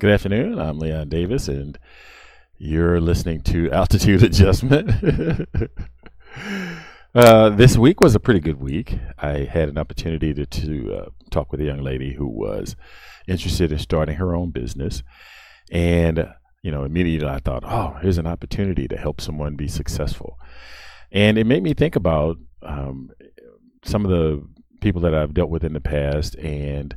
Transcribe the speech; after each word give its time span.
Good 0.00 0.12
afternoon. 0.12 0.60
I'm 0.60 0.78
Leon 0.78 1.08
Davis, 1.08 1.48
and 1.48 1.76
you're 2.56 3.00
listening 3.00 3.40
to 3.42 3.68
Altitude 3.72 4.22
Adjustment. 4.22 4.92
uh, 7.16 7.48
this 7.50 7.76
week 7.76 8.00
was 8.00 8.14
a 8.14 8.20
pretty 8.20 8.38
good 8.38 8.60
week. 8.60 8.96
I 9.18 9.38
had 9.38 9.68
an 9.68 9.76
opportunity 9.76 10.32
to, 10.34 10.46
to 10.46 10.94
uh, 10.94 11.08
talk 11.32 11.50
with 11.50 11.60
a 11.60 11.64
young 11.64 11.82
lady 11.82 12.14
who 12.14 12.28
was 12.28 12.76
interested 13.26 13.72
in 13.72 13.80
starting 13.80 14.14
her 14.18 14.36
own 14.36 14.50
business. 14.50 15.02
And, 15.72 16.32
you 16.62 16.70
know, 16.70 16.84
immediately 16.84 17.28
I 17.28 17.40
thought, 17.40 17.64
oh, 17.66 17.98
here's 18.00 18.18
an 18.18 18.26
opportunity 18.28 18.86
to 18.86 18.96
help 18.96 19.20
someone 19.20 19.56
be 19.56 19.66
successful. 19.66 20.38
And 21.10 21.36
it 21.36 21.44
made 21.44 21.64
me 21.64 21.74
think 21.74 21.96
about 21.96 22.36
um, 22.62 23.10
some 23.84 24.04
of 24.04 24.12
the 24.12 24.46
people 24.80 25.00
that 25.00 25.12
I've 25.12 25.34
dealt 25.34 25.50
with 25.50 25.64
in 25.64 25.72
the 25.72 25.80
past 25.80 26.36
and 26.36 26.96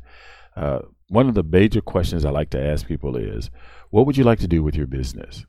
uh, 0.56 0.82
one 1.12 1.28
of 1.28 1.36
the 1.36 1.44
major 1.44 1.82
questions 1.82 2.24
I 2.24 2.30
like 2.30 2.52
to 2.52 2.66
ask 2.72 2.88
people 2.88 3.18
is, 3.18 3.50
what 3.90 4.06
would 4.06 4.16
you 4.16 4.24
like 4.24 4.40
to 4.40 4.48
do 4.48 4.64
with 4.64 4.76
your 4.76 4.88
business? 4.88 5.46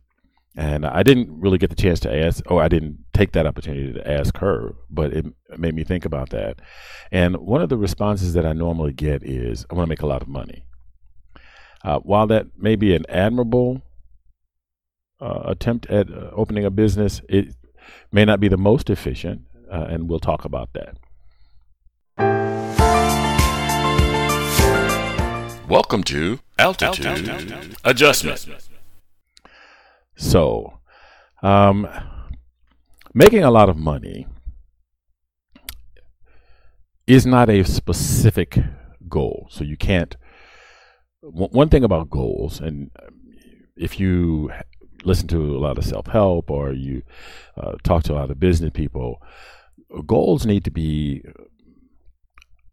And 0.56 0.84
I 0.84 1.04
didn't 1.04 1.40
really 1.40 1.56
get 1.56 1.70
the 1.70 1.76
chance 1.76 2.00
to 2.00 2.12
ask, 2.12 2.42
or 2.50 2.60
I 2.60 2.66
didn't 2.66 2.98
take 3.14 3.30
that 3.32 3.46
opportunity 3.46 3.92
to 3.92 4.10
ask 4.10 4.36
her, 4.38 4.74
but 4.90 5.12
it 5.12 5.24
made 5.56 5.76
me 5.76 5.84
think 5.84 6.04
about 6.04 6.30
that. 6.30 6.60
And 7.12 7.36
one 7.36 7.62
of 7.62 7.68
the 7.68 7.78
responses 7.78 8.34
that 8.34 8.44
I 8.44 8.52
normally 8.52 8.92
get 8.92 9.22
is, 9.22 9.64
I 9.70 9.74
want 9.74 9.86
to 9.86 9.88
make 9.88 10.02
a 10.02 10.06
lot 10.06 10.20
of 10.20 10.28
money. 10.28 10.64
Uh, 11.84 12.00
while 12.00 12.26
that 12.26 12.46
may 12.58 12.74
be 12.74 12.94
an 12.96 13.06
admirable 13.08 13.82
uh, 15.20 15.42
attempt 15.44 15.86
at 15.86 16.10
uh, 16.10 16.30
opening 16.32 16.64
a 16.64 16.70
business, 16.70 17.22
it 17.28 17.54
may 18.10 18.24
not 18.24 18.40
be 18.40 18.48
the 18.48 18.56
most 18.56 18.90
efficient, 18.90 19.42
uh, 19.70 19.86
and 19.88 20.08
we'll 20.08 20.18
talk 20.18 20.44
about 20.44 20.72
that. 20.72 20.98
Welcome 25.72 26.04
to 26.04 26.38
Altitude, 26.58 27.06
Altitude. 27.26 27.76
Adjustment. 27.82 28.46
So, 30.16 30.80
um, 31.42 31.88
making 33.14 33.42
a 33.42 33.50
lot 33.50 33.70
of 33.70 33.78
money 33.78 34.26
is 37.06 37.24
not 37.24 37.48
a 37.48 37.64
specific 37.64 38.58
goal. 39.08 39.48
So 39.50 39.64
you 39.64 39.78
can't. 39.78 40.14
One 41.22 41.70
thing 41.70 41.84
about 41.84 42.10
goals, 42.10 42.60
and 42.60 42.90
if 43.74 43.98
you 43.98 44.52
listen 45.04 45.26
to 45.28 45.56
a 45.56 45.58
lot 45.58 45.78
of 45.78 45.86
self 45.86 46.06
help 46.06 46.50
or 46.50 46.74
you 46.74 47.00
uh, 47.56 47.76
talk 47.82 48.02
to 48.02 48.12
a 48.12 48.16
lot 48.16 48.30
of 48.30 48.38
business 48.38 48.72
people, 48.74 49.22
goals 50.04 50.44
need 50.44 50.64
to 50.64 50.70
be 50.70 51.22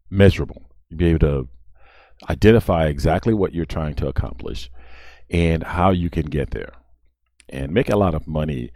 measurable. 0.09 0.69
You 0.89 0.97
be 0.97 1.05
able 1.05 1.19
to 1.19 1.47
identify 2.27 2.87
exactly 2.87 3.33
what 3.33 3.53
you're 3.53 3.65
trying 3.65 3.93
to 3.95 4.07
accomplish 4.07 4.69
and 5.29 5.63
how 5.63 5.91
you 5.91 6.09
can 6.09 6.25
get 6.25 6.51
there. 6.51 6.73
And 7.47 7.71
make 7.71 7.89
a 7.89 7.95
lot 7.95 8.13
of 8.13 8.27
money 8.27 8.71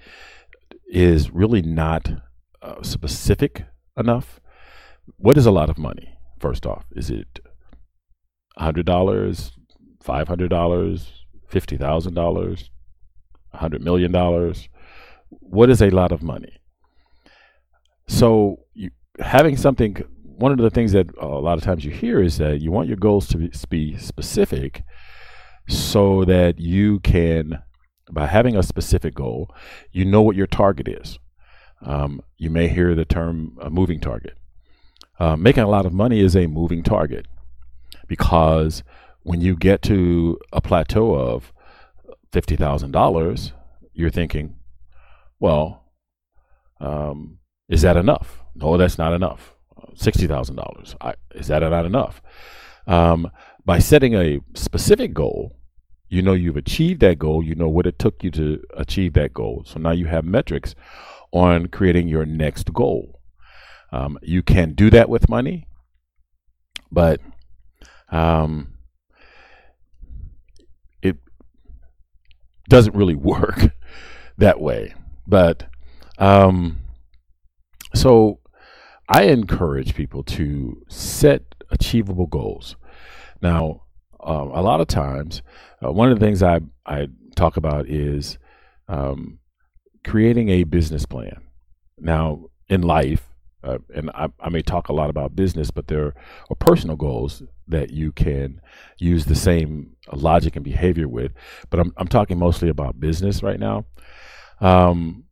is 0.88 1.31
really 1.31 1.61
not 1.61 2.11
uh, 2.61 2.81
specific 2.81 3.66
enough. 3.97 4.39
What 5.17 5.38
is 5.38 5.45
a 5.45 5.52
lot 5.52 5.69
of 5.69 5.77
money? 5.77 6.17
First 6.39 6.66
off, 6.66 6.86
is 6.91 7.09
it 7.09 7.39
$100, 8.59 8.86
$500, 8.86 9.53
$50,000, 10.03 12.69
$100 13.55 13.81
million? 13.81 14.53
What 15.30 15.69
is 15.69 15.81
a 15.81 15.89
lot 15.89 16.11
of 16.11 16.21
money? 16.21 16.59
So, 18.08 18.59
you, 18.73 18.91
having 19.19 19.58
something 19.58 20.03
one 20.38 20.52
of 20.52 20.58
the 20.58 20.70
things 20.70 20.92
that 20.94 21.09
a 21.20 21.28
lot 21.28 21.58
of 21.58 21.64
times 21.64 21.86
you 21.86 21.92
hear 21.92 22.22
is 22.22 22.38
that 22.38 22.62
you 22.62 22.72
want 22.72 22.88
your 22.88 22.98
goals 22.98 23.28
to 23.28 23.50
be 23.70 23.98
specific 23.98 24.84
so 25.67 26.26
that 26.26 26.59
you 26.59 27.00
can, 27.02 27.59
by 28.12 28.28
having 28.28 28.56
a 28.56 28.64
specific 28.64 29.14
goal, 29.14 29.54
you 29.92 30.06
know 30.06 30.22
what 30.22 30.36
your 30.36 30.48
target 30.48 30.88
is. 30.88 31.20
Um, 31.86 32.22
you 32.38 32.50
may 32.50 32.67
hear 32.67 32.95
the 32.95 33.06
term 33.06 33.58
a 33.61 33.70
moving 33.70 33.99
target. 33.99 34.38
Uh, 35.20 35.36
making 35.36 35.64
a 35.64 35.70
lot 35.70 35.86
of 35.86 35.93
money 35.93 36.20
is 36.20 36.36
a 36.36 36.48
moving 36.48 36.82
target 36.82 37.27
because 38.08 38.83
when 39.22 39.42
you 39.42 39.55
get 39.55 39.82
to 39.83 40.39
a 40.52 40.61
plateau 40.61 41.14
of 41.14 41.54
$50,000, 42.32 43.52
you're 43.93 44.10
thinking, 44.10 44.55
well, 45.39 45.83
um, 46.82 47.38
is 47.70 47.83
that 47.83 47.95
enough? 47.95 48.43
No, 48.55 48.76
that's 48.77 48.98
not 48.98 49.14
enough 49.14 49.54
sixty 49.95 50.28
thousand 50.28 50.56
dollars. 50.56 50.95
Is 51.36 51.48
that 51.48 51.60
not 51.60 51.86
enough? 51.86 52.22
Um, 52.88 53.30
by 53.66 53.80
setting 53.80 54.14
a 54.16 54.39
specific 54.56 55.14
goal, 55.14 55.58
you 56.10 56.22
know 56.22 56.34
you've 56.34 56.58
achieved 56.58 57.02
that 57.02 57.20
goal. 57.20 57.44
You 57.44 57.56
know 57.56 57.70
what 57.70 57.88
it 57.88 57.98
took 57.98 58.23
you 58.23 58.32
to 58.32 58.61
achieve 58.76 59.14
that 59.14 59.34
goal. 59.34 59.64
So 59.66 59.80
now 59.80 59.92
you 59.92 60.06
have 60.06 60.26
metrics 60.26 60.76
on 61.32 61.67
creating 61.67 62.08
your 62.08 62.26
next 62.26 62.72
goal. 62.73 63.20
Um, 63.92 64.17
you 64.22 64.44
can 64.44 64.73
do 64.73 64.89
that 64.89 65.10
with 65.10 65.30
money, 65.30 65.67
but 66.92 67.20
um, 68.11 68.73
it 71.02 71.17
doesn't 72.70 72.95
really 72.95 73.16
work 73.34 73.72
that 74.38 74.60
way. 74.60 74.94
But 75.28 75.67
um, 76.17 76.80
so 77.95 78.40
I 79.09 79.23
encourage 79.23 79.95
people 79.95 80.23
to 80.23 80.81
set 80.87 81.43
achievable 81.69 82.27
goals. 82.27 82.75
Now, 83.41 83.83
um, 84.23 84.52
a 84.52 84.61
lot 84.61 84.80
of 84.80 84.87
times, 84.87 85.41
uh, 85.83 85.91
one 85.91 86.11
of 86.11 86.19
the 86.19 86.25
things 86.25 86.41
I, 86.41 86.61
I 86.86 87.08
talk 87.36 87.58
about 87.58 87.89
is 87.89 88.37
um, 88.87 89.39
creating 90.05 90.49
a 90.49 90.63
business 90.63 91.05
plan. 91.05 91.42
Now, 91.99 92.45
in 92.69 92.81
life, 92.81 93.27
uh, 93.63 93.80
and 93.93 94.09
I, 94.13 94.27
I, 94.39 94.49
may 94.49 94.61
talk 94.61 94.89
a 94.89 94.93
lot 94.93 95.09
about 95.09 95.37
business, 95.37 95.71
but 95.71 95.87
there 95.87 96.13
are 96.49 96.55
personal 96.59 96.97
goals 96.97 97.43
that 97.67 97.92
you 97.92 98.11
can 98.11 98.59
use 98.97 99.25
the 99.25 99.36
same 99.36 99.95
logic 100.11 100.58
and 100.58 100.65
behavior 100.65 101.08
with. 101.08 101.31
But 101.69 101.80
I'm, 101.80 101.93
I'm 101.95 102.09
talking 102.09 102.37
mostly 102.37 102.67
about 102.67 102.99
business 102.99 103.42
right 103.42 103.59
now. 103.59 103.86
Um, 104.59 105.25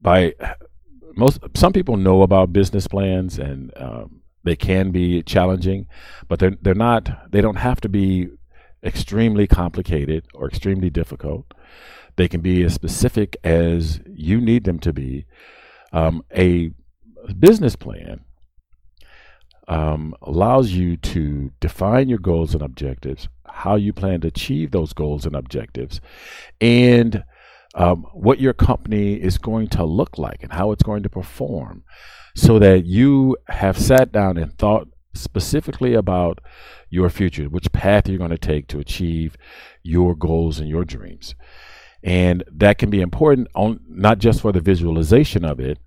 by 0.00 0.34
most 1.16 1.40
some 1.54 1.72
people 1.72 1.96
know 1.96 2.22
about 2.22 2.52
business 2.52 2.86
plans 2.86 3.38
and 3.38 3.72
um, 3.76 4.22
they 4.44 4.56
can 4.56 4.92
be 4.92 5.22
challenging, 5.22 5.86
but 6.28 6.38
they're 6.38 6.56
they're 6.62 6.74
not. 6.74 7.30
They 7.32 7.40
don't 7.40 7.56
have 7.56 7.80
to 7.82 7.88
be 7.88 8.28
extremely 8.84 9.46
complicated 9.46 10.26
or 10.34 10.46
extremely 10.46 10.90
difficult. 10.90 11.52
They 12.16 12.28
can 12.28 12.40
be 12.40 12.62
as 12.62 12.72
specific 12.72 13.36
as 13.44 14.00
you 14.06 14.40
need 14.40 14.64
them 14.64 14.78
to 14.80 14.92
be. 14.92 15.26
Um, 15.92 16.22
a 16.34 16.70
business 17.38 17.76
plan 17.76 18.24
um, 19.68 20.14
allows 20.22 20.72
you 20.72 20.96
to 20.96 21.50
define 21.60 22.08
your 22.08 22.18
goals 22.18 22.54
and 22.54 22.62
objectives, 22.62 23.28
how 23.46 23.74
you 23.74 23.92
plan 23.92 24.20
to 24.20 24.28
achieve 24.28 24.70
those 24.70 24.92
goals 24.92 25.26
and 25.26 25.34
objectives, 25.34 26.00
and 26.60 27.24
um, 27.76 28.06
what 28.12 28.40
your 28.40 28.54
company 28.54 29.14
is 29.14 29.38
going 29.38 29.68
to 29.68 29.84
look 29.84 30.18
like 30.18 30.42
and 30.42 30.52
how 30.52 30.72
it's 30.72 30.82
going 30.82 31.02
to 31.02 31.10
perform 31.10 31.84
so 32.34 32.58
that 32.58 32.86
you 32.86 33.36
have 33.48 33.78
sat 33.78 34.10
down 34.10 34.36
and 34.38 34.56
thought 34.58 34.88
specifically 35.14 35.94
about 35.94 36.40
your 36.88 37.10
future, 37.10 37.44
which 37.44 37.72
path 37.72 38.08
you're 38.08 38.18
going 38.18 38.30
to 38.30 38.38
take 38.38 38.66
to 38.68 38.78
achieve 38.78 39.36
your 39.82 40.14
goals 40.14 40.58
and 40.58 40.68
your 40.68 40.84
dreams. 40.84 41.34
And 42.02 42.44
that 42.50 42.78
can 42.78 42.90
be 42.90 43.00
important 43.00 43.48
on 43.54 43.80
not 43.88 44.18
just 44.18 44.40
for 44.40 44.52
the 44.52 44.60
visualization 44.60 45.44
of 45.44 45.60
it. 45.60 45.78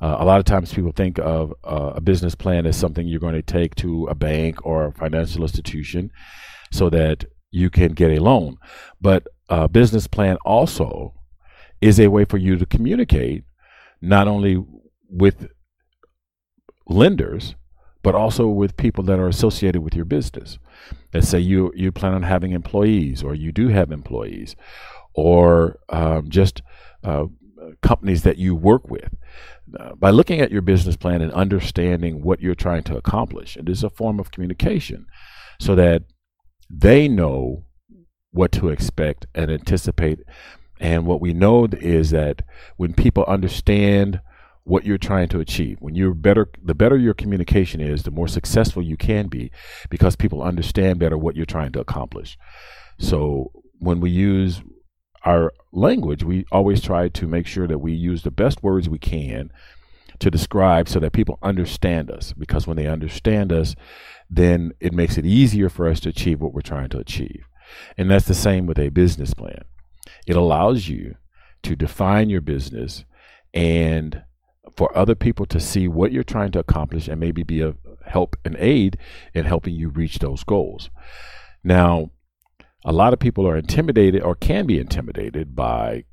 Uh, 0.00 0.16
a 0.20 0.24
lot 0.24 0.38
of 0.38 0.44
times 0.44 0.72
people 0.72 0.92
think 0.92 1.18
of 1.18 1.52
uh, 1.64 1.92
a 1.96 2.00
business 2.00 2.34
plan 2.34 2.66
as 2.66 2.76
something 2.76 3.06
you're 3.06 3.20
going 3.20 3.34
to 3.34 3.42
take 3.42 3.74
to 3.76 4.06
a 4.06 4.14
bank 4.14 4.64
or 4.64 4.86
a 4.86 4.92
financial 4.92 5.42
institution 5.42 6.10
so 6.70 6.88
that 6.90 7.24
you 7.50 7.70
can 7.70 7.92
get 7.92 8.10
a 8.10 8.22
loan. 8.22 8.56
But 9.00 9.26
a 9.48 9.68
business 9.68 10.06
plan 10.06 10.36
also 10.44 11.17
is 11.80 12.00
a 12.00 12.08
way 12.08 12.24
for 12.24 12.38
you 12.38 12.56
to 12.56 12.66
communicate 12.66 13.44
not 14.00 14.28
only 14.28 14.62
with 15.08 15.48
lenders 16.86 17.54
but 18.02 18.14
also 18.14 18.46
with 18.46 18.76
people 18.76 19.04
that 19.04 19.18
are 19.18 19.28
associated 19.28 19.82
with 19.82 19.94
your 19.94 20.04
business. 20.04 20.58
Let's 21.12 21.28
say 21.28 21.40
you 21.40 21.72
you 21.74 21.92
plan 21.92 22.14
on 22.14 22.22
having 22.22 22.52
employees, 22.52 23.22
or 23.22 23.34
you 23.34 23.52
do 23.52 23.68
have 23.68 23.90
employees, 23.90 24.56
or 25.14 25.78
um, 25.88 26.30
just 26.30 26.62
uh, 27.02 27.24
companies 27.82 28.22
that 28.22 28.38
you 28.38 28.54
work 28.54 28.88
with. 28.88 29.14
Uh, 29.78 29.94
by 29.94 30.10
looking 30.10 30.40
at 30.40 30.50
your 30.50 30.62
business 30.62 30.96
plan 30.96 31.20
and 31.20 31.32
understanding 31.32 32.22
what 32.22 32.40
you're 32.40 32.54
trying 32.54 32.82
to 32.84 32.96
accomplish, 32.96 33.56
it 33.56 33.68
is 33.68 33.82
a 33.82 33.90
form 33.90 34.18
of 34.20 34.30
communication, 34.30 35.06
so 35.60 35.74
that 35.74 36.04
they 36.70 37.08
know 37.08 37.64
what 38.30 38.52
to 38.52 38.68
expect 38.68 39.26
and 39.34 39.50
anticipate 39.50 40.20
and 40.80 41.06
what 41.06 41.20
we 41.20 41.32
know 41.32 41.66
is 41.66 42.10
that 42.10 42.42
when 42.76 42.94
people 42.94 43.24
understand 43.26 44.20
what 44.68 44.84
you're 44.84 44.98
trying 44.98 45.28
to 45.28 45.40
achieve. 45.40 45.78
When 45.80 45.94
you're 45.94 46.12
better, 46.12 46.50
the 46.62 46.74
better 46.74 46.98
your 46.98 47.14
communication 47.14 47.80
is, 47.80 48.02
the 48.02 48.10
more 48.10 48.28
successful 48.28 48.82
you 48.82 48.98
can 48.98 49.28
be 49.28 49.50
because 49.88 50.14
people 50.14 50.42
understand 50.42 50.98
better 50.98 51.16
what 51.16 51.36
you're 51.36 51.46
trying 51.46 51.72
to 51.72 51.80
accomplish. 51.80 52.36
So 52.98 53.50
when 53.78 53.98
we 54.00 54.10
use 54.10 54.60
our 55.24 55.54
language, 55.72 56.22
we 56.22 56.44
always 56.52 56.82
try 56.82 57.08
to 57.08 57.26
make 57.26 57.46
sure 57.46 57.66
that 57.66 57.78
we 57.78 57.92
use 57.94 58.22
the 58.22 58.30
best 58.30 58.62
words 58.62 58.90
we 58.90 58.98
can 58.98 59.50
to 60.18 60.30
describe 60.30 60.86
so 60.86 61.00
that 61.00 61.12
people 61.12 61.38
understand 61.42 62.10
us 62.10 62.34
because 62.34 62.66
when 62.66 62.76
they 62.76 62.86
understand 62.86 63.50
us, 63.50 63.74
then 64.28 64.72
it 64.80 64.92
makes 64.92 65.16
it 65.16 65.24
easier 65.24 65.70
for 65.70 65.88
us 65.88 65.98
to 66.00 66.10
achieve 66.10 66.42
what 66.42 66.52
we're 66.52 66.60
trying 66.60 66.90
to 66.90 66.98
achieve. 66.98 67.46
And 67.96 68.10
that's 68.10 68.26
the 68.26 68.34
same 68.34 68.66
with 68.66 68.78
a 68.78 68.90
business 68.90 69.32
plan. 69.32 69.64
It 70.26 70.36
allows 70.36 70.88
you 70.88 71.16
to 71.62 71.76
define 71.76 72.30
your 72.30 72.40
business 72.40 73.04
and 73.52 74.22
for 74.76 74.96
other 74.96 75.14
people 75.14 75.46
to 75.46 75.58
see 75.58 75.88
what 75.88 76.12
you're 76.12 76.22
trying 76.22 76.52
to 76.52 76.58
accomplish 76.58 77.08
and 77.08 77.18
maybe 77.18 77.42
be 77.42 77.62
a 77.62 77.74
help 78.06 78.36
and 78.44 78.56
aid 78.58 78.98
in 79.34 79.44
helping 79.44 79.74
you 79.74 79.88
reach 79.88 80.18
those 80.18 80.44
goals. 80.44 80.90
Now, 81.64 82.10
a 82.84 82.92
lot 82.92 83.12
of 83.12 83.18
people 83.18 83.46
are 83.46 83.56
intimidated 83.56 84.22
or 84.22 84.34
can 84.34 84.66
be 84.66 84.78
intimidated 84.78 85.56
by 85.56 86.04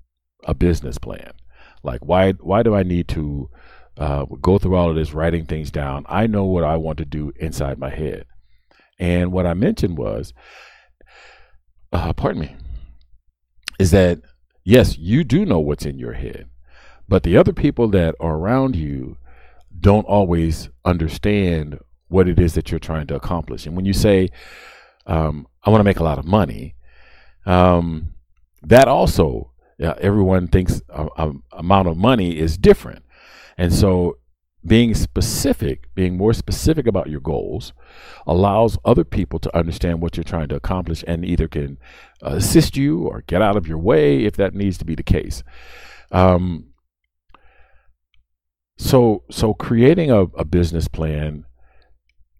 a 0.46 0.54
business 0.54 0.98
plan. 0.98 1.32
Like, 1.84 2.04
why 2.04 2.32
why 2.34 2.64
do 2.64 2.76
I 2.76 2.84
need 2.84 3.08
to 3.10 3.50
uh, 3.98 4.26
go 4.26 4.58
through 4.58 4.76
all 4.76 4.90
of 4.90 4.96
this 4.96 5.14
writing 5.14 5.46
things 5.46 5.72
down? 5.72 6.06
I 6.10 6.28
know 6.28 6.46
what 6.46 6.64
I 6.64 6.76
want 6.78 6.98
to 6.98 7.06
do 7.06 7.32
inside 7.38 7.78
my 7.78 7.90
head. 7.90 8.26
And 9.00 9.32
what 9.32 9.46
I 9.46 9.54
mentioned 9.54 9.98
was, 9.98 10.34
uh, 11.92 12.14
pardon 12.14 12.42
me, 12.42 12.56
is 13.80 13.92
that 13.92 14.22
yes, 14.64 14.98
you 14.98 15.24
do 15.24 15.46
know 15.46 15.60
what's 15.60 15.86
in 15.86 16.00
your 16.00 16.14
head, 16.14 16.50
but 17.08 17.24
the 17.24 17.38
other 17.38 17.54
people 17.54 17.88
that 17.90 18.16
are 18.20 18.36
around 18.36 18.76
you 18.76 19.18
don't 19.80 20.06
always 20.06 20.70
understand 20.84 21.80
what 22.08 22.28
it 22.28 22.40
is 22.40 22.54
that 22.54 22.72
you're 22.72 22.80
trying 22.80 23.08
to 23.08 23.16
accomplish. 23.16 23.66
And 23.66 23.76
when 23.76 23.86
you 23.86 23.94
say, 23.94 24.30
um, 25.06 25.48
I 25.64 25.70
want 25.70 25.80
to 25.80 25.86
make 25.86 26.00
a 26.00 26.04
lot 26.04 26.20
of 26.20 26.26
money, 26.26 26.76
um, 27.46 28.14
that 28.64 28.88
also, 28.88 29.52
everyone 29.80 30.48
thinks 30.48 30.82
a, 30.90 31.08
a 31.18 31.32
amount 31.54 31.88
of 31.88 31.98
money 31.98 32.38
is 32.38 32.58
different. 32.58 33.04
And 33.58 33.74
so 33.74 34.18
being 34.66 34.96
specific, 34.96 35.94
being 35.94 36.18
more 36.18 36.34
specific 36.34 36.88
about 36.88 37.10
your 37.10 37.20
goals, 37.20 37.74
allows 38.26 38.78
other 38.84 39.04
people 39.04 39.38
to 39.40 39.56
understand 39.56 40.02
what 40.02 40.18
you're 40.18 40.24
trying 40.24 40.48
to 40.48 40.56
accomplish 40.56 41.04
and 41.08 41.24
either 41.24 41.48
can 41.48 41.78
assist 42.22 42.76
you 42.76 43.04
or 43.04 43.24
get 43.28 43.42
out 43.42 43.56
of 43.56 43.68
your 43.68 43.78
way 43.78 44.24
if 44.24 44.36
that 44.36 44.56
needs 44.56 44.78
to 44.78 44.86
be 44.86 44.96
the 44.96 45.04
case. 45.04 45.44
Um, 46.12 46.68
so, 48.78 49.24
so 49.30 49.54
creating 49.54 50.10
a, 50.10 50.22
a 50.22 50.46
business 50.46 50.88
plan, 50.88 51.46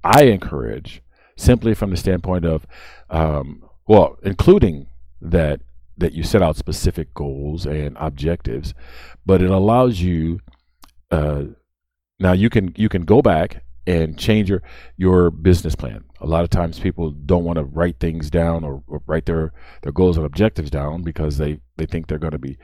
I 0.04 0.24
encourage 0.24 1.02
simply 1.38 1.74
from 1.76 1.92
the 1.92 1.98
standpoint 1.98 2.46
of, 2.46 2.66
um, 3.10 3.64
well, 3.88 4.18
including 4.24 4.88
that 5.22 5.62
that 5.98 6.12
you 6.12 6.24
set 6.24 6.42
out 6.42 6.58
specific 6.58 7.14
goals 7.14 7.66
and 7.66 7.96
objectives, 8.00 8.74
but 9.26 9.42
it 9.42 9.50
allows 9.50 10.02
you. 10.02 10.40
Uh, 11.12 11.44
now 12.20 12.34
you 12.34 12.50
can 12.50 12.74
you 12.76 12.90
can 12.90 13.04
go 13.04 13.22
back 13.22 13.64
and 13.88 14.18
change 14.18 14.50
your 14.50 14.64
your 14.98 15.30
business 15.30 15.76
plan. 15.76 16.04
A 16.22 16.26
lot 16.26 16.44
of 16.44 16.50
times 16.50 16.80
people 16.80 17.12
don't 17.12 17.44
want 17.44 17.58
to 17.58 17.66
write 17.66 18.00
things 18.00 18.30
down 18.30 18.64
or, 18.64 18.84
or 18.88 19.02
write 19.06 19.26
their 19.26 19.54
their 19.84 19.92
goals 19.92 20.18
and 20.18 20.26
objectives 20.26 20.70
down 20.70 21.04
because 21.04 21.38
they 21.38 21.60
they 21.78 21.86
think 21.86 22.08
they're 22.08 22.18
going 22.18 22.32
to 22.32 22.40
be 22.40 22.58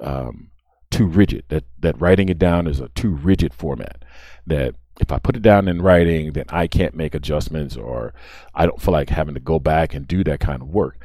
um, 0.00 0.50
too 0.90 1.06
rigid. 1.06 1.44
That 1.48 1.64
that 1.80 2.00
writing 2.00 2.28
it 2.28 2.38
down 2.38 2.66
is 2.66 2.80
a 2.80 2.88
too 2.90 3.10
rigid 3.10 3.52
format. 3.52 4.04
That 4.46 4.74
if 5.00 5.12
I 5.12 5.18
put 5.18 5.36
it 5.36 5.42
down 5.42 5.68
in 5.68 5.82
writing, 5.82 6.32
then 6.32 6.46
I 6.48 6.66
can't 6.66 6.94
make 6.94 7.14
adjustments, 7.14 7.76
or 7.76 8.14
I 8.54 8.64
don't 8.64 8.80
feel 8.80 8.92
like 8.92 9.10
having 9.10 9.34
to 9.34 9.40
go 9.40 9.58
back 9.58 9.94
and 9.94 10.08
do 10.08 10.24
that 10.24 10.40
kind 10.40 10.62
of 10.62 10.68
work. 10.68 11.04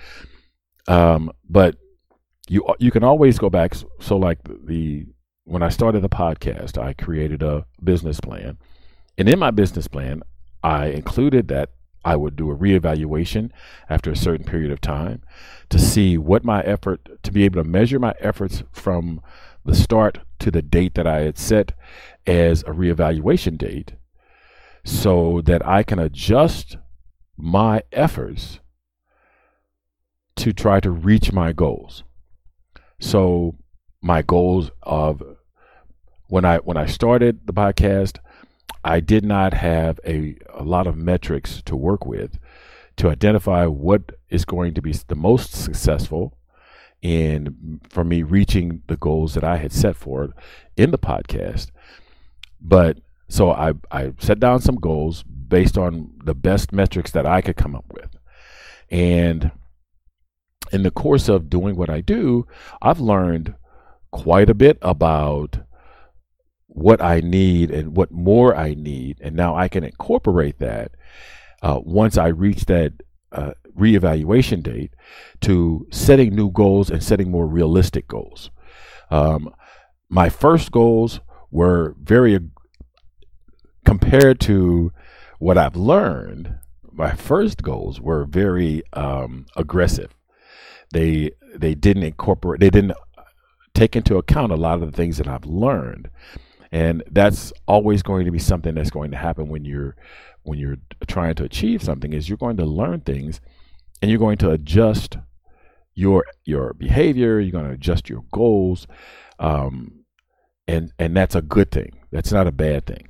Um, 0.88 1.32
but 1.50 1.76
you 2.48 2.66
you 2.80 2.92
can 2.92 3.04
always 3.04 3.38
go 3.38 3.50
back. 3.50 3.76
So 4.00 4.18
like 4.18 4.40
the 4.46 5.08
when 5.44 5.64
I 5.64 5.70
started 5.70 6.02
the 6.02 6.10
podcast, 6.10 6.78
I 6.78 6.94
created 6.94 7.42
a 7.42 7.66
business 7.84 8.20
plan, 8.20 8.58
and 9.18 9.28
in 9.28 9.40
my 9.40 9.52
business 9.52 9.88
plan, 9.88 10.24
I 10.64 10.88
included 10.88 11.48
that 11.50 11.70
I 12.04 12.16
would 12.16 12.36
do 12.36 12.50
a 12.50 12.56
reevaluation 12.56 13.52
after 13.90 14.12
a 14.12 14.16
certain 14.16 14.46
period 14.46 14.72
of 14.72 14.82
time 14.82 15.22
to 15.70 15.78
see 15.78 16.18
what 16.18 16.44
my 16.44 16.62
effort 16.62 17.24
to 17.24 17.32
be 17.32 17.44
able 17.44 17.64
to 17.64 17.70
measure 17.70 18.00
my 18.00 18.14
efforts 18.20 18.64
from 18.72 19.22
the 19.64 19.76
start 19.76 20.20
to 20.40 20.50
the 20.50 20.64
date 20.64 20.96
that 20.96 21.06
I 21.06 21.22
had 21.22 21.38
set 21.38 21.74
as 22.26 22.64
a 22.64 22.72
reevaluation 22.72 23.58
date 23.58 23.94
so 24.84 25.42
that 25.46 25.66
I 25.66 25.84
can 25.84 26.00
adjust 26.00 26.78
my 27.38 27.84
efforts 27.92 28.60
to 30.38 30.54
try 30.54 30.80
to 30.80 30.90
reach 30.90 31.32
my 31.32 31.54
goals. 31.54 32.04
So 33.00 33.58
my 34.02 34.22
goals 34.22 34.72
of 34.84 35.22
when 36.28 36.46
I 36.46 36.58
when 36.58 36.78
I 36.78 36.86
started 36.86 37.46
the 37.46 37.54
podcast, 37.54 38.18
I 38.84 39.00
did 39.00 39.24
not 39.24 39.54
have 39.54 40.00
a, 40.06 40.38
a 40.54 40.64
lot 40.64 40.88
of 40.88 40.98
metrics 40.98 41.62
to 41.64 41.76
work 41.76 42.06
with 42.06 42.40
to 42.98 43.10
identify 43.10 43.66
what 43.66 44.12
is 44.30 44.46
going 44.46 44.74
to 44.74 44.82
be 44.82 44.94
the 45.08 45.16
most 45.16 45.54
successful 45.54 46.38
in 47.02 47.80
for 47.90 48.04
me 48.04 48.24
reaching 48.24 48.82
the 48.88 48.98
goals 48.98 49.34
that 49.34 49.44
I 49.44 49.58
had 49.58 49.72
set 49.72 49.96
for 49.96 50.34
in 50.78 50.92
the 50.92 50.98
podcast. 50.98 51.72
But 52.60 53.00
so 53.28 53.52
I, 53.52 53.74
I 53.92 54.14
set 54.20 54.40
down 54.40 54.62
some 54.62 54.76
goals 54.76 55.24
based 55.24 55.78
on 55.78 56.12
the 56.24 56.36
best 56.36 56.72
metrics 56.72 57.12
that 57.12 57.26
I 57.26 57.42
could 57.42 57.56
come 57.56 57.76
up 57.76 57.86
with. 57.92 58.16
And 58.90 59.52
in 60.72 60.84
the 60.84 60.92
course 60.92 61.28
of 61.28 61.50
doing 61.50 61.76
what 61.76 61.90
I 61.90 62.02
do, 62.02 62.46
I've 62.82 63.00
learned 63.00 63.56
quite 64.12 64.50
a 64.50 64.54
bit 64.54 64.78
about 64.82 65.60
what 66.68 67.02
I 67.02 67.20
need 67.20 67.72
and 67.72 67.96
what 67.96 68.12
more 68.12 68.56
I 68.56 68.74
need. 68.74 69.18
And 69.22 69.36
now 69.36 69.56
I 69.56 69.68
can 69.68 69.84
incorporate 69.84 70.60
that 70.60 70.92
uh, 71.62 71.80
once 71.84 72.18
I 72.18 72.28
reach 72.28 72.66
that 72.66 72.94
uh, 73.32 73.52
reevaluation 73.78 74.64
date 74.64 74.92
to 75.42 75.88
setting 75.92 76.36
new 76.36 76.52
goals 76.52 76.90
and 76.90 77.04
setting 77.04 77.32
more 77.32 77.48
realistic 77.48 78.08
goals. 78.08 78.52
Um, 79.10 79.54
my 80.10 80.30
first 80.30 80.72
goals 80.72 81.20
were 81.50 81.96
very 82.02 82.40
compared 83.86 84.40
to 84.42 84.92
what 85.40 85.58
I've 85.58 85.76
learned. 85.76 86.56
My 86.92 87.14
first 87.14 87.64
goals 87.64 88.00
were 88.00 88.26
very 88.26 88.84
um, 88.94 89.46
aggressive. 89.56 90.14
They 90.92 91.32
they 91.56 91.74
didn't 91.76 92.04
incorporate. 92.04 92.60
They 92.60 92.70
didn't 92.70 92.94
take 93.74 93.96
into 93.96 94.18
account 94.18 94.52
a 94.52 94.58
lot 94.58 94.82
of 94.82 94.92
the 94.92 94.96
things 94.96 95.18
that 95.18 95.28
I've 95.28 95.46
learned, 95.46 96.10
and 96.72 97.04
that's 97.12 97.52
always 97.68 98.04
going 98.04 98.26
to 98.26 98.32
be 98.32 98.40
something 98.40 98.76
that's 98.76 98.90
going 98.90 99.12
to 99.12 99.18
happen 99.18 99.50
when 99.50 99.66
you're 99.66 99.96
when 100.44 100.58
you're 100.58 100.78
trying 101.08 101.36
to 101.36 101.44
achieve 101.44 101.84
something. 101.84 102.14
Is 102.14 102.30
you're 102.30 102.38
going 102.38 102.58
to 102.58 102.66
learn 102.66 103.02
things, 103.02 103.42
and 104.02 104.10
you're 104.10 104.20
going 104.20 104.38
to 104.40 104.52
adjust 104.52 105.18
your 105.94 106.26
your 106.46 106.74
behavior. 106.74 107.40
You're 107.40 107.52
going 107.52 107.68
to 107.68 107.72
adjust 107.72 108.10
your 108.10 108.24
goals, 108.32 108.88
um, 109.40 110.06
and 110.68 110.92
and 111.00 111.16
that's 111.16 111.36
a 111.36 111.42
good 111.42 111.72
thing. 111.72 112.00
That's 112.12 112.32
not 112.32 112.48
a 112.48 112.52
bad 112.52 112.86
thing. 112.86 113.08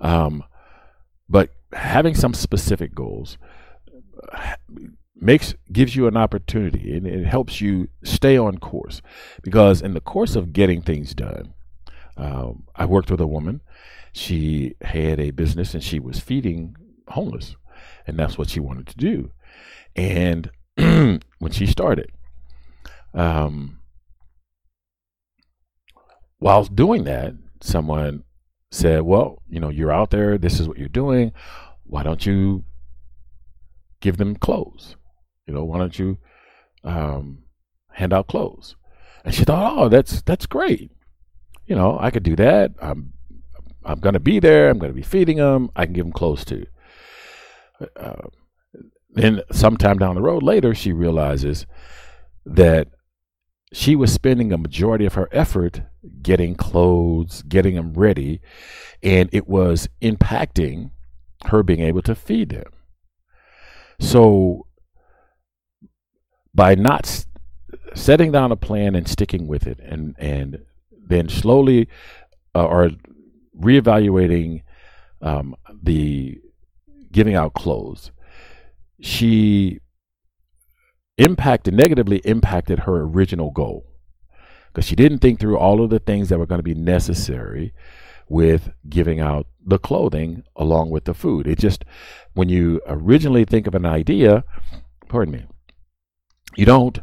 Um, 0.00 0.44
but 1.28 1.50
having 1.72 2.14
some 2.14 2.34
specific 2.34 2.94
goals 2.94 3.38
makes 5.20 5.54
gives 5.72 5.94
you 5.94 6.06
an 6.06 6.16
opportunity 6.16 6.96
and 6.96 7.06
it 7.06 7.26
helps 7.26 7.60
you 7.60 7.88
stay 8.02 8.36
on 8.36 8.58
course 8.58 9.02
because 9.42 9.82
in 9.82 9.94
the 9.94 10.00
course 10.00 10.36
of 10.36 10.52
getting 10.52 10.80
things 10.80 11.14
done 11.14 11.52
um, 12.16 12.64
i 12.76 12.84
worked 12.84 13.10
with 13.10 13.20
a 13.20 13.26
woman 13.26 13.60
she 14.12 14.74
had 14.80 15.20
a 15.20 15.30
business 15.30 15.74
and 15.74 15.84
she 15.84 16.00
was 16.00 16.18
feeding 16.18 16.74
homeless 17.08 17.56
and 18.06 18.18
that's 18.18 18.38
what 18.38 18.48
she 18.48 18.60
wanted 18.60 18.86
to 18.86 18.96
do 18.96 19.30
and 19.96 20.50
when 20.76 21.50
she 21.50 21.66
started. 21.66 22.10
Um, 23.12 23.80
while 26.38 26.64
doing 26.64 27.04
that, 27.04 27.34
someone 27.60 28.24
said, 28.70 29.02
Well, 29.02 29.42
you 29.48 29.60
know, 29.60 29.68
you're 29.68 29.92
out 29.92 30.10
there, 30.10 30.38
this 30.38 30.60
is 30.60 30.68
what 30.68 30.78
you're 30.78 30.88
doing. 30.88 31.32
Why 31.84 32.02
don't 32.02 32.24
you 32.24 32.64
give 34.00 34.16
them 34.16 34.36
clothes? 34.36 34.96
You 35.46 35.54
know, 35.54 35.64
why 35.64 35.78
don't 35.78 35.98
you 35.98 36.18
um, 36.84 37.44
hand 37.92 38.12
out 38.12 38.28
clothes? 38.28 38.76
And 39.24 39.34
she 39.34 39.44
thought, 39.44 39.74
Oh, 39.76 39.88
that's 39.88 40.22
that's 40.22 40.46
great. 40.46 40.90
You 41.66 41.76
know, 41.76 41.98
I 42.00 42.10
could 42.10 42.22
do 42.22 42.36
that. 42.36 42.72
I'm 42.80 43.12
I'm 43.84 44.00
going 44.00 44.14
to 44.14 44.20
be 44.20 44.40
there. 44.40 44.68
I'm 44.68 44.78
going 44.78 44.92
to 44.92 44.96
be 44.96 45.02
feeding 45.02 45.38
them. 45.38 45.70
I 45.74 45.84
can 45.84 45.94
give 45.94 46.04
them 46.04 46.12
clothes 46.12 46.44
too. 46.44 46.66
Uh, 47.96 48.28
then 49.12 49.40
sometime 49.50 49.98
down 49.98 50.14
the 50.14 50.22
road 50.22 50.42
later, 50.42 50.74
she 50.74 50.92
realizes 50.92 51.66
that 52.44 52.88
she 53.72 53.96
was 53.96 54.12
spending 54.12 54.52
a 54.52 54.58
majority 54.58 55.06
of 55.06 55.14
her 55.14 55.28
effort 55.32 55.82
getting 56.22 56.54
clothes, 56.54 57.42
getting 57.42 57.74
them 57.74 57.92
ready, 57.94 58.40
and 59.02 59.28
it 59.32 59.48
was 59.48 59.88
impacting 60.02 60.90
her 61.46 61.62
being 61.62 61.80
able 61.80 62.02
to 62.02 62.14
feed 62.14 62.50
them. 62.50 62.72
So, 63.98 64.66
by 66.54 66.74
not 66.74 67.06
s- 67.06 67.26
setting 67.94 68.32
down 68.32 68.52
a 68.52 68.56
plan 68.56 68.94
and 68.94 69.08
sticking 69.08 69.46
with 69.46 69.66
it, 69.66 69.78
and 69.80 70.14
and 70.18 70.58
then 71.06 71.28
slowly 71.28 71.88
uh, 72.54 72.64
or 72.64 72.90
reevaluating 73.58 74.62
um, 75.22 75.54
the 75.82 76.38
giving 77.12 77.34
out 77.34 77.54
clothes, 77.54 78.10
she 79.00 79.80
impacted 81.18 81.74
negatively 81.74 82.18
impacted 82.18 82.80
her 82.80 83.02
original 83.02 83.50
goal 83.50 83.84
because 84.68 84.86
she 84.86 84.96
didn't 84.96 85.18
think 85.18 85.38
through 85.38 85.58
all 85.58 85.82
of 85.82 85.90
the 85.90 85.98
things 85.98 86.28
that 86.28 86.38
were 86.38 86.46
going 86.46 86.58
to 86.58 86.62
be 86.62 86.74
necessary 86.74 87.74
with 88.28 88.70
giving 88.88 89.20
out 89.20 89.46
the 89.66 89.78
clothing 89.78 90.42
along 90.56 90.88
with 90.88 91.04
the 91.04 91.12
food. 91.12 91.46
It 91.46 91.58
just 91.58 91.84
when 92.34 92.48
you 92.48 92.80
originally 92.86 93.44
think 93.44 93.66
of 93.66 93.74
an 93.74 93.84
idea, 93.84 94.44
pardon 95.08 95.34
me, 95.34 95.44
you 96.56 96.64
don't 96.64 96.98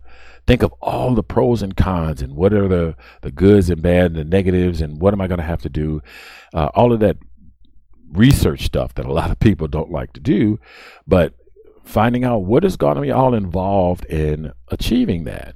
think 0.45 0.63
of 0.63 0.73
all 0.81 1.13
the 1.13 1.23
pros 1.23 1.61
and 1.61 1.75
cons 1.75 2.21
and 2.21 2.35
what 2.35 2.53
are 2.53 2.67
the, 2.67 2.95
the 3.21 3.31
goods 3.31 3.69
and 3.69 3.81
bad 3.81 4.05
and 4.07 4.15
the 4.15 4.23
negatives 4.23 4.81
and 4.81 5.01
what 5.01 5.13
am 5.13 5.21
I 5.21 5.27
going 5.27 5.39
to 5.39 5.43
have 5.43 5.61
to 5.63 5.69
do. 5.69 6.01
Uh, 6.53 6.69
all 6.73 6.93
of 6.93 7.01
that 7.01 7.17
research 8.13 8.63
stuff 8.63 8.93
that 8.95 9.05
a 9.05 9.11
lot 9.11 9.31
of 9.31 9.39
people 9.39 9.67
don't 9.67 9.91
like 9.91 10.13
to 10.13 10.21
do, 10.21 10.59
but 11.05 11.33
finding 11.83 12.23
out 12.23 12.39
what 12.39 12.63
is 12.63 12.77
going 12.77 12.95
to 12.95 13.01
be 13.01 13.11
all 13.11 13.33
involved 13.33 14.05
in 14.05 14.51
achieving 14.69 15.25
that. 15.25 15.55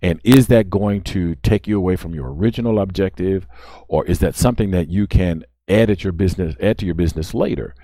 And 0.00 0.20
is 0.22 0.46
that 0.46 0.70
going 0.70 1.02
to 1.02 1.34
take 1.36 1.66
you 1.66 1.76
away 1.76 1.96
from 1.96 2.14
your 2.14 2.32
original 2.32 2.78
objective, 2.78 3.46
or 3.88 4.06
is 4.06 4.20
that 4.20 4.36
something 4.36 4.70
that 4.70 4.88
you 4.88 5.08
can 5.08 5.44
add 5.66 5.90
at 5.90 6.04
your 6.04 6.12
business, 6.12 6.54
add 6.60 6.78
to 6.78 6.86
your 6.86 6.94
business 6.94 7.34
later? 7.34 7.74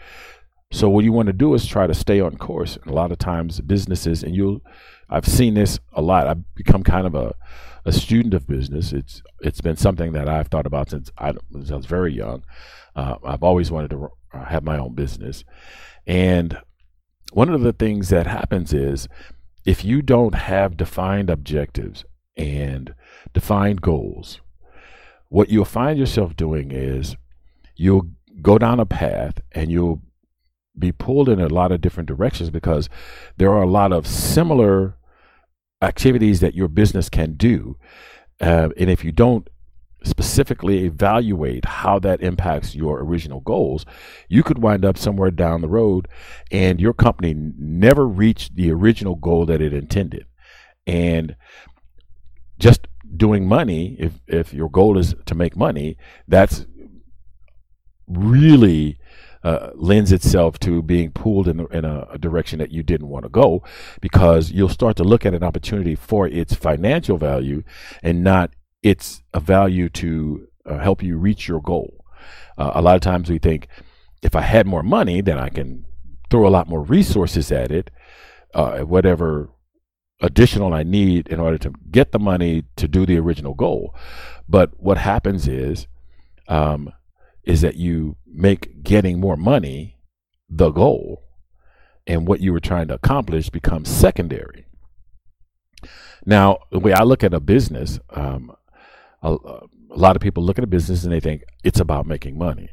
So 0.70 0.88
what 0.88 1.04
you 1.04 1.12
want 1.12 1.26
to 1.26 1.32
do 1.32 1.54
is 1.54 1.66
try 1.66 1.86
to 1.86 1.94
stay 1.94 2.20
on 2.20 2.36
course. 2.36 2.76
And 2.76 2.86
a 2.86 2.94
lot 2.94 3.12
of 3.12 3.18
times 3.18 3.60
businesses, 3.60 4.22
and 4.22 4.34
you'll, 4.34 4.60
I've 5.08 5.26
seen 5.26 5.54
this 5.54 5.78
a 5.92 6.02
lot. 6.02 6.26
I've 6.26 6.54
become 6.54 6.82
kind 6.82 7.06
of 7.06 7.14
a, 7.14 7.34
a 7.84 7.92
student 7.92 8.34
of 8.34 8.46
business. 8.46 8.92
It's 8.92 9.22
it's 9.40 9.60
been 9.60 9.76
something 9.76 10.12
that 10.12 10.28
I've 10.28 10.48
thought 10.48 10.66
about 10.66 10.90
since 10.90 11.10
I, 11.18 11.32
since 11.52 11.70
I 11.70 11.76
was 11.76 11.86
very 11.86 12.12
young. 12.12 12.44
Uh, 12.96 13.16
I've 13.24 13.42
always 13.42 13.70
wanted 13.70 13.90
to 13.90 14.08
uh, 14.32 14.44
have 14.44 14.62
my 14.62 14.78
own 14.78 14.94
business, 14.94 15.44
and 16.06 16.58
one 17.32 17.48
of 17.48 17.62
the 17.62 17.72
things 17.72 18.10
that 18.10 18.26
happens 18.26 18.72
is 18.72 19.08
if 19.64 19.84
you 19.84 20.02
don't 20.02 20.34
have 20.34 20.76
defined 20.76 21.30
objectives 21.30 22.04
and 22.36 22.94
defined 23.32 23.80
goals, 23.80 24.40
what 25.28 25.48
you'll 25.48 25.64
find 25.64 25.98
yourself 25.98 26.36
doing 26.36 26.70
is 26.70 27.16
you'll 27.74 28.08
go 28.42 28.58
down 28.58 28.78
a 28.78 28.86
path 28.86 29.40
and 29.52 29.70
you'll 29.70 30.02
be 30.78 30.92
pulled 30.92 31.28
in 31.28 31.40
a 31.40 31.48
lot 31.48 31.72
of 31.72 31.80
different 31.80 32.08
directions 32.08 32.50
because 32.50 32.88
there 33.36 33.50
are 33.50 33.62
a 33.62 33.70
lot 33.70 33.92
of 33.92 34.06
similar 34.06 34.96
activities 35.82 36.40
that 36.40 36.54
your 36.54 36.68
business 36.68 37.08
can 37.08 37.34
do. 37.34 37.76
Uh, 38.40 38.70
and 38.76 38.90
if 38.90 39.04
you 39.04 39.12
don't 39.12 39.48
specifically 40.02 40.84
evaluate 40.84 41.64
how 41.64 41.98
that 41.98 42.20
impacts 42.20 42.74
your 42.74 43.00
original 43.00 43.40
goals, 43.40 43.86
you 44.28 44.42
could 44.42 44.58
wind 44.58 44.84
up 44.84 44.98
somewhere 44.98 45.30
down 45.30 45.60
the 45.60 45.68
road 45.68 46.08
and 46.50 46.80
your 46.80 46.92
company 46.92 47.34
never 47.34 48.06
reached 48.06 48.54
the 48.54 48.70
original 48.70 49.14
goal 49.14 49.46
that 49.46 49.62
it 49.62 49.72
intended. 49.72 50.26
And 50.86 51.36
just 52.58 52.86
doing 53.16 53.48
money, 53.48 53.96
if, 53.98 54.20
if 54.26 54.52
your 54.52 54.68
goal 54.68 54.98
is 54.98 55.14
to 55.26 55.34
make 55.34 55.56
money, 55.56 55.96
that's 56.28 56.66
really 58.06 58.98
uh, 59.44 59.70
lends 59.74 60.10
itself 60.10 60.58
to 60.58 60.82
being 60.82 61.10
pulled 61.10 61.46
in, 61.46 61.60
in 61.70 61.84
a, 61.84 62.06
a 62.12 62.18
direction 62.18 62.58
that 62.58 62.72
you 62.72 62.82
didn't 62.82 63.08
want 63.08 63.24
to 63.24 63.28
go 63.28 63.62
because 64.00 64.50
you'll 64.50 64.68
start 64.70 64.96
to 64.96 65.04
look 65.04 65.26
at 65.26 65.34
an 65.34 65.44
opportunity 65.44 65.94
for 65.94 66.26
its 66.26 66.54
financial 66.54 67.18
value 67.18 67.62
and 68.02 68.24
not 68.24 68.50
its 68.82 69.22
a 69.34 69.40
value 69.40 69.88
to 69.88 70.48
uh, 70.66 70.78
help 70.78 71.02
you 71.02 71.18
reach 71.18 71.46
your 71.46 71.60
goal. 71.60 72.04
Uh, 72.56 72.72
a 72.74 72.82
lot 72.82 72.94
of 72.94 73.02
times 73.02 73.28
we 73.28 73.38
think 73.38 73.68
if 74.22 74.34
I 74.34 74.40
had 74.40 74.66
more 74.66 74.82
money, 74.82 75.20
then 75.20 75.38
I 75.38 75.50
can 75.50 75.84
throw 76.30 76.46
a 76.46 76.50
lot 76.50 76.68
more 76.68 76.82
resources 76.82 77.52
at 77.52 77.70
it, 77.70 77.90
uh, 78.54 78.78
whatever 78.80 79.50
additional 80.20 80.72
I 80.72 80.84
need 80.84 81.28
in 81.28 81.38
order 81.38 81.58
to 81.58 81.72
get 81.90 82.12
the 82.12 82.18
money 82.18 82.64
to 82.76 82.88
do 82.88 83.04
the 83.04 83.18
original 83.18 83.52
goal. 83.52 83.94
But 84.48 84.80
what 84.80 84.96
happens 84.96 85.46
is, 85.46 85.86
um, 86.48 86.92
is 87.46 87.60
that 87.60 87.76
you 87.76 88.16
make 88.26 88.82
getting 88.82 89.20
more 89.20 89.36
money 89.36 89.96
the 90.48 90.70
goal, 90.70 91.22
and 92.06 92.28
what 92.28 92.40
you 92.40 92.52
were 92.52 92.60
trying 92.60 92.88
to 92.88 92.94
accomplish 92.94 93.48
becomes 93.50 93.88
secondary. 93.88 94.66
Now, 96.26 96.58
the 96.70 96.78
way 96.78 96.92
I 96.92 97.02
look 97.02 97.24
at 97.24 97.34
a 97.34 97.40
business, 97.40 97.98
um, 98.10 98.52
a, 99.22 99.32
a 99.34 99.96
lot 99.96 100.16
of 100.16 100.22
people 100.22 100.42
look 100.42 100.58
at 100.58 100.64
a 100.64 100.68
business 100.68 101.04
and 101.04 101.12
they 101.12 101.20
think 101.20 101.44
it's 101.62 101.80
about 101.80 102.06
making 102.06 102.38
money. 102.38 102.70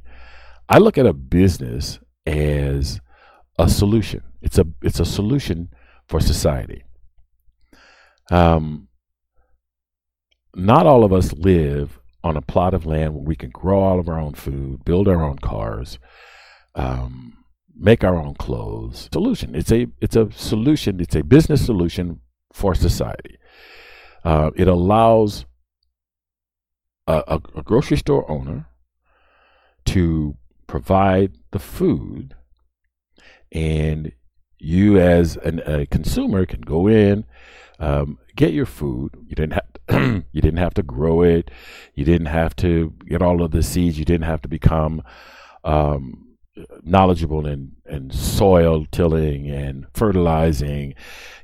I 0.70 0.78
look 0.80 0.98
at 0.98 1.06
a 1.06 1.14
business 1.14 2.00
as 2.26 3.00
a 3.58 3.70
solution. 3.70 4.24
It's 4.42 4.58
a 4.58 4.66
it's 4.82 5.00
a 5.00 5.06
solution 5.06 5.70
for 6.08 6.20
society. 6.20 6.84
Um, 8.30 8.88
not 10.56 10.86
all 10.86 11.04
of 11.04 11.14
us 11.14 11.34
live 11.34 12.01
on 12.24 12.38
a 12.38 12.42
plot 12.42 12.74
of 12.74 12.86
land 12.86 13.14
where 13.14 13.24
we 13.24 13.36
can 13.36 13.50
grow 13.50 13.82
all 13.82 14.00
of 14.00 14.08
our 14.08 14.20
own 14.20 14.34
food, 14.34 14.86
build 14.86 15.08
our 15.08 15.24
own 15.24 15.40
cars, 15.40 15.98
um, 16.76 17.38
make 17.76 18.04
our 18.04 18.16
own 18.16 18.36
clothes. 18.36 19.10
Solution. 19.12 19.56
It's 19.56 19.72
a 19.72 19.88
it's 20.02 20.16
a 20.16 20.32
solution. 20.32 21.00
It's 21.00 21.16
a 21.16 21.24
business 21.24 21.66
solution 21.66 22.22
for 22.54 22.76
society. 22.76 23.38
Uh, 24.24 24.52
it 24.56 24.68
allows 24.68 25.46
a, 27.08 27.24
a, 27.28 27.42
a 27.60 27.64
grocery 27.64 27.98
store 27.98 28.30
owner 28.30 28.68
to 29.86 30.38
provide 30.68 31.34
the 31.52 31.60
food, 31.60 32.36
and 33.52 34.12
you 34.60 35.00
as 35.00 35.38
an, 35.38 35.60
a 35.66 35.88
consumer 35.88 36.46
can 36.46 36.62
go 36.62 36.88
in, 36.88 37.26
um, 37.80 38.20
get 38.36 38.54
your 38.54 38.68
food. 38.68 39.16
You 39.28 39.36
didn't 39.36 39.54
have 39.54 39.71
you 39.90 40.42
didn't 40.42 40.58
have 40.58 40.74
to 40.76 40.84
grow 40.84 41.22
it. 41.22 41.52
You 41.96 42.06
didn't 42.06 42.28
have 42.28 42.56
to 42.58 42.94
get 43.08 43.22
all 43.22 43.42
of 43.42 43.52
the 43.52 43.64
seeds. 43.64 43.98
You 43.98 44.06
didn't 44.06 44.26
have 44.26 44.42
to 44.44 44.48
become 44.48 45.02
um, 45.64 46.38
knowledgeable 46.84 47.46
in, 47.48 47.74
in 47.86 48.12
soil 48.12 48.86
tilling 48.92 49.50
and 49.50 49.88
fertilizing. 49.94 50.96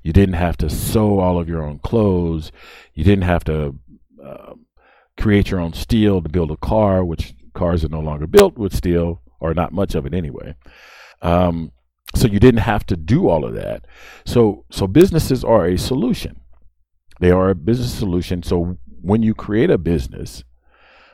You 0.04 0.14
didn't 0.14 0.36
have 0.36 0.58
to 0.58 0.70
sew 0.70 1.20
all 1.20 1.40
of 1.40 1.50
your 1.50 1.64
own 1.64 1.80
clothes. 1.80 2.52
You 2.94 3.04
didn't 3.04 3.24
have 3.24 3.44
to 3.46 3.76
uh, 4.24 4.54
create 5.18 5.52
your 5.52 5.60
own 5.60 5.74
steel 5.74 6.22
to 6.22 6.30
build 6.30 6.52
a 6.52 6.58
car, 6.58 7.04
which 7.04 7.34
cars 7.54 7.84
are 7.84 7.90
no 7.90 8.00
longer 8.00 8.28
built 8.28 8.58
with 8.58 8.76
steel, 8.76 9.22
or 9.40 9.54
not 9.54 9.72
much 9.74 9.96
of 9.96 10.06
it 10.06 10.14
anyway. 10.14 10.56
Um, 11.22 11.72
so 12.16 12.28
you 12.28 12.40
didn't 12.40 12.62
have 12.62 12.86
to 12.88 12.96
do 12.96 13.28
all 13.28 13.46
of 13.46 13.54
that. 13.56 13.86
So 14.26 14.66
so 14.72 14.88
businesses 14.88 15.44
are 15.44 15.66
a 15.66 15.78
solution. 15.78 16.40
They 17.20 17.32
are 17.32 17.50
a 17.50 17.56
business 17.56 17.94
solution. 17.94 18.44
So 18.44 18.78
when 19.02 19.24
you 19.24 19.34
create 19.34 19.70
a 19.70 19.78
business, 19.78 20.44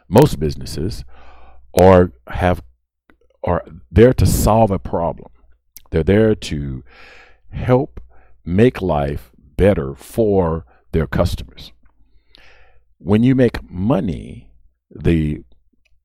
most 0.10 0.40
businesses 0.40 1.04
are 1.78 2.12
have 2.28 2.62
are 3.44 3.64
there 3.92 4.14
to 4.14 4.26
solve 4.26 4.72
a 4.72 4.80
problem. 4.80 5.32
They're 5.92 6.04
there 6.04 6.36
to 6.36 6.84
help 7.52 8.00
make 8.46 8.82
life 8.82 9.32
better 9.38 9.96
for 9.96 10.66
their 10.92 11.08
customers. 11.08 11.72
When 12.98 13.24
you 13.24 13.36
make 13.36 13.70
money, 13.70 14.52
the 14.90 15.44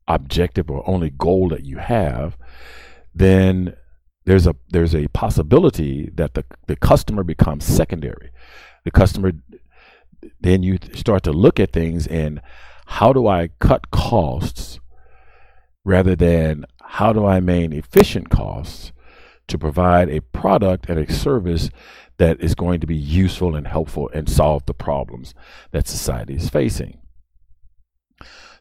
objective 0.06 0.70
or 0.70 0.88
only 0.88 1.10
goal 1.10 1.48
that 1.50 1.64
you 1.64 1.78
have, 1.78 2.36
then 3.14 3.76
there's 4.24 4.46
a 4.46 4.54
there's 4.68 4.94
a 4.94 5.08
possibility 5.08 6.10
that 6.14 6.34
the, 6.34 6.44
the 6.66 6.76
customer 6.76 7.22
becomes 7.22 7.64
secondary. 7.64 8.30
The 8.84 8.90
customer 8.90 9.32
then 10.40 10.62
you 10.62 10.78
start 10.94 11.22
to 11.24 11.32
look 11.32 11.60
at 11.60 11.72
things 11.72 12.06
and 12.06 12.40
how 12.86 13.12
do 13.12 13.26
I 13.26 13.50
cut 13.60 13.90
costs 13.90 14.80
rather 15.84 16.16
than 16.16 16.64
how 16.82 17.12
do 17.12 17.26
I 17.26 17.40
maintain 17.40 17.72
efficient 17.78 18.30
costs 18.30 18.92
to 19.48 19.58
provide 19.58 20.08
a 20.08 20.20
product 20.20 20.88
and 20.88 20.98
a 20.98 21.12
service 21.12 21.70
that 22.18 22.40
is 22.40 22.54
going 22.54 22.80
to 22.80 22.86
be 22.86 22.96
useful 22.96 23.54
and 23.54 23.66
helpful 23.66 24.10
and 24.12 24.28
solve 24.28 24.66
the 24.66 24.74
problems 24.74 25.34
that 25.70 25.86
society 25.86 26.34
is 26.34 26.48
facing. 26.48 27.00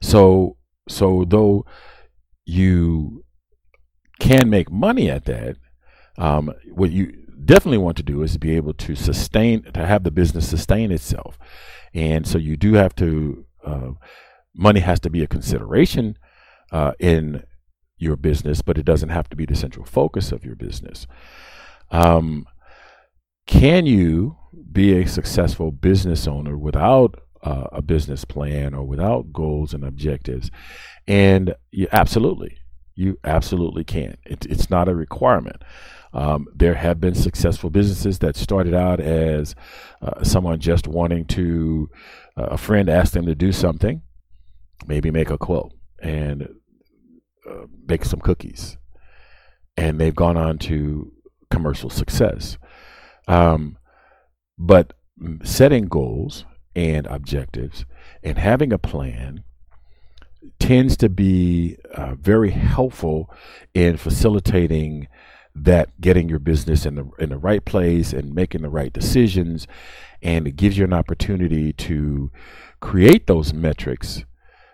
So 0.01 0.57
so 0.87 1.25
though 1.27 1.65
you 2.45 3.23
can 4.19 4.49
make 4.49 4.71
money 4.71 5.09
at 5.09 5.25
that, 5.25 5.57
um, 6.17 6.53
what 6.71 6.91
you 6.91 7.26
definitely 7.47 7.79
want 7.79 7.97
to 7.97 8.03
do 8.03 8.21
is 8.23 8.37
be 8.37 8.55
able 8.55 8.73
to 8.73 8.95
sustain, 8.95 9.63
to 9.73 9.85
have 9.85 10.03
the 10.03 10.11
business 10.11 10.47
sustain 10.47 10.91
itself. 10.91 11.39
And 11.93 12.27
so 12.27 12.37
you 12.37 12.57
do 12.57 12.73
have 12.73 12.95
to, 12.97 13.45
uh, 13.65 13.91
money 14.53 14.81
has 14.81 14.99
to 15.01 15.09
be 15.09 15.23
a 15.23 15.27
consideration 15.27 16.17
uh, 16.71 16.91
in 16.99 17.43
your 17.97 18.15
business, 18.15 18.61
but 18.61 18.77
it 18.77 18.85
doesn't 18.85 19.09
have 19.09 19.29
to 19.29 19.35
be 19.35 19.45
the 19.45 19.55
central 19.55 19.85
focus 19.85 20.31
of 20.31 20.45
your 20.45 20.55
business. 20.55 21.07
Um, 21.89 22.45
can 23.47 23.85
you 23.85 24.37
be 24.71 25.01
a 25.01 25.07
successful 25.07 25.71
business 25.71 26.27
owner 26.27 26.57
without 26.57 27.21
uh, 27.41 27.67
a 27.71 27.81
business 27.81 28.25
plan 28.25 28.73
or 28.73 28.83
without 28.83 29.31
goals 29.31 29.73
and 29.73 29.83
objectives? 29.83 30.51
And 31.07 31.55
you 31.71 31.87
absolutely, 31.91 32.57
you 32.93 33.17
absolutely 33.23 33.85
can. 33.85 34.17
It, 34.25 34.45
it's 34.45 34.69
not 34.69 34.89
a 34.89 34.95
requirement. 34.95 35.63
Um, 36.13 36.47
there 36.55 36.75
have 36.75 36.99
been 36.99 37.15
successful 37.15 37.69
businesses 37.69 38.19
that 38.19 38.35
started 38.35 38.73
out 38.73 38.99
as 38.99 39.55
uh, 40.01 40.23
someone 40.23 40.59
just 40.59 40.87
wanting 40.87 41.25
to, 41.25 41.89
uh, 42.37 42.47
a 42.51 42.57
friend 42.57 42.89
asked 42.89 43.13
them 43.13 43.25
to 43.25 43.35
do 43.35 43.51
something, 43.51 44.01
maybe 44.85 45.11
make 45.11 45.29
a 45.29 45.37
quilt 45.37 45.73
and 46.01 46.47
uh, 47.49 47.65
make 47.87 48.05
some 48.05 48.19
cookies. 48.19 48.77
And 49.75 49.99
they've 49.99 50.15
gone 50.15 50.37
on 50.37 50.57
to 50.59 51.11
commercial 51.49 51.89
success. 51.89 52.57
Um, 53.27 53.77
but 54.57 54.93
setting 55.43 55.87
goals 55.87 56.45
and 56.75 57.05
objectives 57.07 57.85
and 58.23 58.37
having 58.37 58.71
a 58.71 58.77
plan 58.77 59.43
tends 60.59 60.95
to 60.97 61.09
be 61.09 61.77
uh, 61.95 62.15
very 62.15 62.51
helpful 62.51 63.29
in 63.73 63.97
facilitating 63.97 65.07
that 65.63 65.99
getting 65.99 66.29
your 66.29 66.39
business 66.39 66.85
in 66.85 66.95
the 66.95 67.09
in 67.19 67.29
the 67.29 67.37
right 67.37 67.65
place 67.65 68.13
and 68.13 68.33
making 68.35 68.61
the 68.61 68.69
right 68.69 68.93
decisions 68.93 69.67
and 70.21 70.47
it 70.47 70.55
gives 70.55 70.77
you 70.77 70.83
an 70.83 70.93
opportunity 70.93 71.73
to 71.73 72.31
create 72.79 73.27
those 73.27 73.53
metrics 73.53 74.23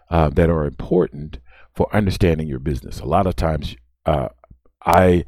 uh, 0.10 0.30
that 0.30 0.50
are 0.50 0.66
important 0.66 1.40
for 1.74 1.94
understanding 1.96 2.48
your 2.48 2.60
business 2.60 3.00
a 3.00 3.06
lot 3.06 3.28
of 3.28 3.36
times 3.36 3.75
uh, 4.06 4.30
i 4.86 5.24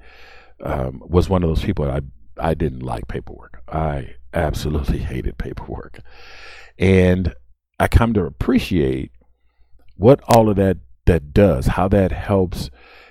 um, 0.64 1.02
was 1.06 1.30
one 1.30 1.44
of 1.44 1.50
those 1.50 1.64
people 1.64 1.90
I 1.90 2.02
I 2.38 2.54
didn't 2.54 2.82
like 2.82 3.08
paperwork. 3.08 3.62
I 3.68 4.16
absolutely 4.34 4.98
hated 5.12 5.38
paperwork. 5.38 6.00
And 6.78 7.34
I 7.80 7.88
come 7.88 8.14
to 8.14 8.26
appreciate 8.26 9.12
what 9.96 10.22
all 10.28 10.50
of 10.50 10.56
that 10.58 10.78
that 11.06 11.34
does, 11.34 11.68
how 11.68 11.88
that 11.90 12.12
helps 12.12 12.70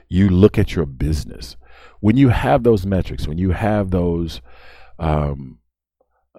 you 0.09 0.29
look 0.29 0.59
at 0.59 0.75
your 0.75 0.87
business. 0.87 1.57
When 2.01 2.17
you 2.17 2.29
have 2.29 2.63
those 2.63 2.87
metrics, 2.87 3.27
when 3.27 3.39
you 3.39 3.51
have 3.51 3.91
those 3.91 4.41
um, 4.99 5.59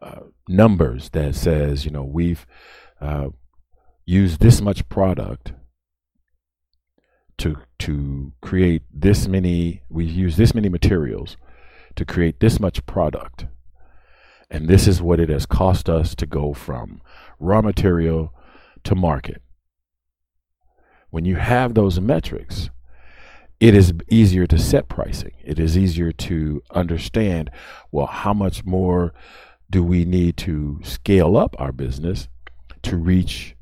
uh, 0.01 0.21
numbers 0.47 1.09
that 1.09 1.35
says, 1.35 1.85
you 1.85 1.91
know, 1.91 2.03
we've 2.03 2.45
uh, 3.01 3.29
used 4.05 4.39
this 4.39 4.61
much 4.61 4.87
product 4.89 5.53
to 7.37 7.57
to 7.79 8.31
create 8.41 8.83
this 8.93 9.27
many, 9.27 9.81
we've 9.89 10.11
used 10.11 10.37
this 10.37 10.53
many 10.53 10.69
materials 10.69 11.37
to 11.95 12.05
create 12.05 12.39
this 12.39 12.59
much 12.59 12.85
product. 12.85 13.45
And 14.49 14.67
this 14.67 14.87
is 14.87 15.01
what 15.01 15.19
it 15.19 15.29
has 15.29 15.45
cost 15.45 15.89
us 15.89 16.15
to 16.15 16.25
go 16.25 16.53
from 16.53 17.01
raw 17.39 17.61
material 17.61 18.33
to 18.83 18.95
market. 18.95 19.41
When 21.09 21.25
you 21.25 21.35
have 21.37 21.73
those 21.73 21.99
metrics, 21.99 22.69
it 23.65 23.73
is 23.73 23.93
easier 24.11 24.45
to 24.45 24.59
set 24.59 24.87
pricing. 24.87 25.31
It 25.43 25.57
is 25.57 25.75
easier 25.75 26.11
to 26.11 26.61
understand 26.69 27.49
well, 27.91 28.05
how 28.05 28.31
much 28.31 28.63
more 28.63 29.11
do 29.71 29.83
we 29.83 30.05
need 30.05 30.37
to 30.37 30.79
scale 30.83 31.35
up 31.35 31.55
our 31.57 31.71
business 31.71 32.27
to 32.83 32.95
reach 32.95 33.55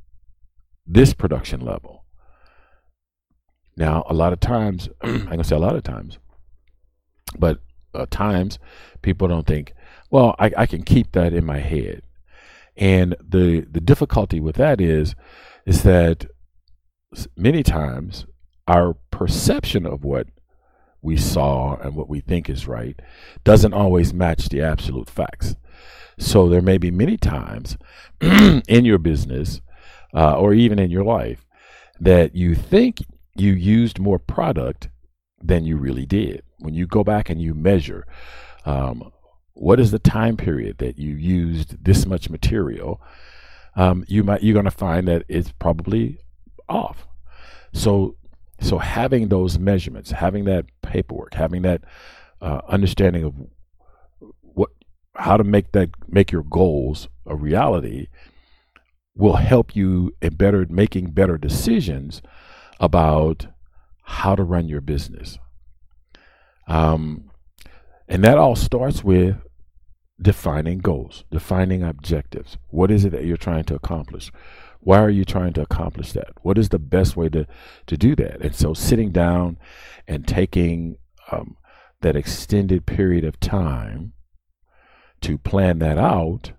this 0.86 1.14
production 1.14 1.62
level? 1.62 2.04
Now, 3.78 4.04
a 4.10 4.14
lot 4.14 4.34
of 4.34 4.42
times, 4.42 4.90
I'm 5.02 5.24
going 5.24 5.38
to 5.38 5.44
say 5.46 5.56
a 5.56 5.60
lot 5.60 5.78
of 5.78 5.84
times, 5.84 6.18
but 7.40 7.60
uh, 7.94 8.06
times 8.12 8.60
people 9.04 9.30
don't 9.30 9.48
think, 9.48 9.74
well, 10.12 10.36
I, 10.38 10.52
I 10.58 10.66
can 10.66 10.84
keep 10.84 11.14
that 11.14 11.34
in 11.34 11.46
my 11.46 11.60
head. 11.60 12.02
And 12.76 13.16
the 13.22 13.62
the 13.72 13.80
difficulty 13.80 14.42
with 14.42 14.58
that 14.58 14.82
is 14.82 15.16
is 15.66 15.84
that 15.84 16.26
many 17.38 17.64
times 17.64 18.26
our 18.68 18.96
perception 19.12 19.86
of 19.86 20.04
what 20.04 20.28
we 21.02 21.18
saw 21.18 21.76
and 21.76 21.96
what 21.96 22.10
we 22.10 22.22
think 22.22 22.50
is 22.50 22.68
right 22.68 23.00
doesn't 23.44 23.74
always 23.74 24.14
match 24.14 24.50
the 24.50 24.62
absolute 24.62 25.10
facts. 25.10 25.56
So 26.18 26.48
there 26.48 26.62
may 26.62 26.78
be 26.78 26.92
many 26.92 27.18
times 27.18 27.78
in 28.22 28.86
your 28.86 28.98
business 28.98 29.62
uh, 30.14 30.38
or 30.38 30.54
even 30.54 30.80
in 30.80 30.92
your 30.92 31.04
life 31.04 31.46
that 32.00 32.36
you 32.36 32.56
think 32.56 32.98
you 33.36 33.54
used 33.54 34.00
more 34.00 34.20
product 34.20 34.90
than 35.42 35.66
you 35.66 35.78
really 35.78 36.06
did. 36.06 36.44
When 36.60 36.74
you 36.74 36.88
go 36.88 37.04
back 37.04 37.30
and 37.30 37.42
you 37.42 37.54
measure, 37.54 38.08
um, 38.66 39.12
what 39.54 39.80
is 39.80 39.92
the 39.92 40.00
time 40.00 40.38
period 40.38 40.78
that 40.78 40.98
you 40.98 41.16
used 41.16 41.84
this 41.84 42.06
much 42.06 42.30
material? 42.30 43.02
Um, 43.76 44.06
you 44.08 44.24
might 44.24 44.44
you're 44.44 44.54
going 44.54 44.66
to 44.66 44.72
find 44.72 45.08
that 45.08 45.26
it's 45.28 45.52
probably 45.52 46.20
off. 46.70 47.08
So 47.74 48.16
so 48.60 48.78
having 48.78 49.28
those 49.28 49.60
measurements, 49.60 50.12
having 50.12 50.46
that 50.46 50.66
paperwork, 50.82 51.34
having 51.34 51.64
that 51.64 51.84
uh, 52.42 52.62
understanding 52.68 53.24
of 53.24 53.34
what 54.42 54.70
how 55.16 55.38
to 55.38 55.44
make 55.44 55.72
that 55.72 55.90
make 56.08 56.32
your 56.32 56.44
goals 56.44 57.08
a 57.26 57.36
reality 57.36 58.08
will 59.16 59.36
help 59.36 59.76
you 59.76 60.16
in 60.22 60.36
better 60.36 60.66
making 60.70 61.12
better 61.12 61.38
decisions 61.38 62.22
about 62.80 63.48
how 64.04 64.36
to 64.36 64.44
run 64.44 64.68
your 64.68 64.82
business. 64.82 65.38
Um, 66.68 67.30
and 68.08 68.24
that 68.24 68.38
all 68.38 68.56
starts 68.56 69.04
with 69.04 69.36
defining 70.22 70.80
goals, 70.80 71.26
defining 71.32 71.84
objectives. 71.84 72.58
What 72.70 72.92
is 72.92 73.06
it 73.06 73.12
that 73.12 73.26
you're 73.26 73.38
trying 73.38 73.64
to 73.66 73.76
accomplish? 73.76 74.32
Why 74.84 75.00
are 75.00 75.10
you 75.10 75.26
trying 75.26 75.54
to 75.54 75.62
accomplish 75.62 76.12
that? 76.14 76.32
What 76.42 76.58
is 76.58 76.70
the 76.70 76.80
best 76.80 77.16
way 77.16 77.30
to, 77.30 77.48
to 77.88 77.98
do 77.98 78.16
that? 78.18 78.42
And 78.42 78.56
so 78.56 78.74
sitting 78.74 79.12
down 79.12 79.58
and 80.08 80.28
taking 80.28 80.98
um, 81.32 81.58
that 82.02 82.16
extended 82.16 82.86
period 82.86 83.24
of 83.24 83.40
time 83.40 84.14
to 85.22 85.38
plan 85.38 85.80
that 85.80 85.98
out 85.98 86.52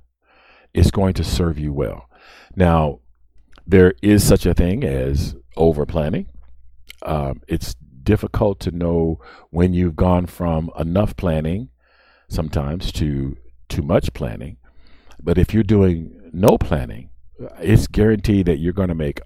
is 0.73 0.91
going 0.91 1.15
to 1.15 1.25
serve 1.25 1.59
you 1.59 1.73
well. 1.73 2.09
Now, 2.57 3.01
there 3.67 3.95
is 4.03 4.27
such 4.27 4.47
a 4.47 4.55
thing 4.55 4.85
as 4.85 5.37
over 5.57 5.87
planning 5.87 6.29
um, 7.05 7.43
it's 7.49 7.75
difficult 8.03 8.61
to 8.61 8.71
know 8.71 9.21
when 9.51 9.73
you've 9.73 9.97
gone 9.97 10.27
from 10.27 10.71
enough 10.79 11.17
planning 11.17 11.69
sometimes 12.29 12.93
to 12.93 13.37
too 13.69 13.83
much 13.83 14.13
planning. 14.13 14.57
But 15.23 15.39
if 15.39 15.55
you're 15.55 15.63
doing 15.63 16.31
no 16.33 16.59
planning, 16.59 17.11
it's 17.61 17.87
guaranteed 17.87 18.47
that 18.47 18.59
you're 18.59 18.73
going 18.73 18.89
to 18.89 18.95
make 18.95 19.21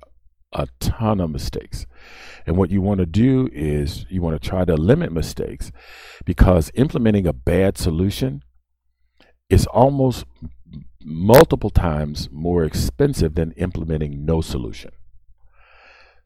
a 0.53 0.67
ton 0.81 1.21
of 1.21 1.31
mistakes. 1.31 1.87
And 2.47 2.57
what 2.57 2.71
you 2.71 2.81
want 2.81 3.01
to 3.01 3.07
do 3.07 3.49
is 3.53 4.07
you 4.09 4.23
want 4.23 4.41
to 4.41 4.49
try 4.49 4.65
to 4.65 4.75
limit 4.75 5.13
mistakes 5.13 5.71
because 6.25 6.71
implementing 6.75 7.27
a 7.27 7.33
bad 7.33 7.77
solution 7.77 8.43
is 9.51 9.67
almost 9.67 10.25
multiple 11.05 11.71
times 11.71 12.29
more 12.31 12.65
expensive 12.65 13.35
than 13.35 13.53
implementing 13.53 14.25
no 14.25 14.41
solution. 14.41 14.91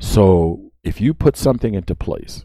So 0.00 0.72
if 0.82 1.00
you 1.00 1.14
put 1.14 1.36
something 1.36 1.74
into 1.74 1.94
place, 1.94 2.44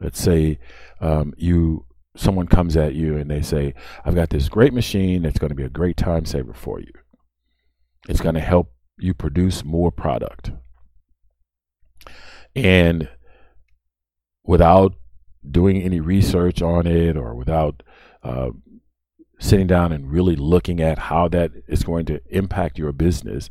let's 0.00 0.20
say 0.20 0.58
um, 1.00 1.32
you 1.36 1.86
someone 2.16 2.46
comes 2.46 2.76
at 2.76 2.94
you 2.94 3.16
and 3.16 3.30
they 3.30 3.40
say, 3.40 3.74
"I've 4.04 4.14
got 4.14 4.30
this 4.30 4.48
great 4.48 4.74
machine 4.74 5.22
that's 5.22 5.38
going 5.38 5.50
to 5.50 5.54
be 5.54 5.64
a 5.64 5.70
great 5.70 5.96
time 5.96 6.26
saver 6.26 6.52
for 6.52 6.80
you. 6.80 6.92
It's 8.08 8.20
going 8.20 8.34
to 8.34 8.40
help 8.40 8.72
you 8.98 9.14
produce 9.14 9.64
more 9.64 9.90
product," 9.90 10.52
and 12.54 13.08
without 14.44 14.94
doing 15.48 15.80
any 15.82 16.00
research 16.00 16.60
on 16.60 16.86
it 16.86 17.16
or 17.16 17.34
without 17.34 17.82
uh, 18.22 18.50
sitting 19.38 19.66
down 19.66 19.92
and 19.92 20.10
really 20.10 20.36
looking 20.36 20.80
at 20.80 20.98
how 20.98 21.28
that 21.28 21.50
is 21.66 21.82
going 21.82 22.04
to 22.06 22.20
impact 22.28 22.78
your 22.78 22.92
business, 22.92 23.48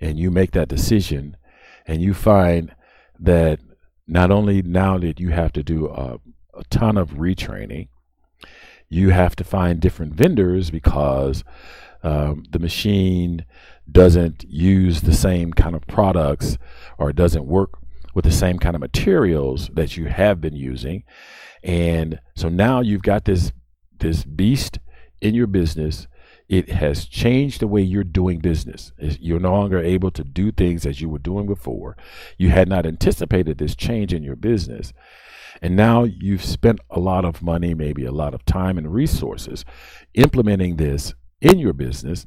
and 0.00 0.18
you 0.18 0.30
make 0.30 0.52
that 0.52 0.68
decision, 0.68 1.36
and 1.86 2.02
you 2.02 2.12
find 2.14 2.74
that 3.18 3.60
not 4.06 4.30
only 4.30 4.62
now 4.62 4.98
that 4.98 5.20
you 5.20 5.30
have 5.30 5.52
to 5.52 5.62
do 5.62 5.88
a, 5.88 6.18
a 6.54 6.64
ton 6.70 6.96
of 6.96 7.10
retraining, 7.10 7.88
you 8.88 9.10
have 9.10 9.34
to 9.36 9.44
find 9.44 9.80
different 9.80 10.14
vendors 10.14 10.70
because 10.70 11.42
um, 12.06 12.44
the 12.50 12.60
machine 12.60 13.44
doesn't 13.90 14.44
use 14.48 15.00
the 15.00 15.12
same 15.12 15.52
kind 15.52 15.74
of 15.74 15.84
products 15.88 16.56
or 16.98 17.10
it 17.10 17.16
doesn't 17.16 17.46
work 17.46 17.78
with 18.14 18.24
the 18.24 18.30
same 18.30 18.60
kind 18.60 18.76
of 18.76 18.80
materials 18.80 19.70
that 19.74 19.96
you 19.96 20.04
have 20.04 20.40
been 20.40 20.54
using. 20.54 21.02
And 21.64 22.20
so 22.36 22.48
now 22.48 22.80
you've 22.80 23.02
got 23.02 23.24
this 23.24 23.50
this 23.98 24.22
beast 24.22 24.78
in 25.20 25.34
your 25.34 25.48
business. 25.48 26.06
It 26.48 26.68
has 26.68 27.06
changed 27.06 27.60
the 27.60 27.66
way 27.66 27.82
you're 27.82 28.04
doing 28.04 28.38
business. 28.38 28.92
You're 29.00 29.40
no 29.40 29.52
longer 29.52 29.80
able 29.80 30.12
to 30.12 30.22
do 30.22 30.52
things 30.52 30.86
as 30.86 31.00
you 31.00 31.08
were 31.08 31.18
doing 31.18 31.46
before. 31.46 31.96
You 32.38 32.50
had 32.50 32.68
not 32.68 32.86
anticipated 32.86 33.58
this 33.58 33.74
change 33.74 34.12
in 34.12 34.22
your 34.22 34.36
business. 34.36 34.92
And 35.60 35.74
now 35.74 36.04
you've 36.04 36.44
spent 36.44 36.78
a 36.88 37.00
lot 37.00 37.24
of 37.24 37.42
money, 37.42 37.74
maybe 37.74 38.04
a 38.04 38.12
lot 38.12 38.32
of 38.32 38.44
time 38.44 38.78
and 38.78 38.92
resources 38.92 39.64
implementing 40.14 40.76
this 40.76 41.14
in 41.40 41.58
your 41.58 41.72
business, 41.72 42.26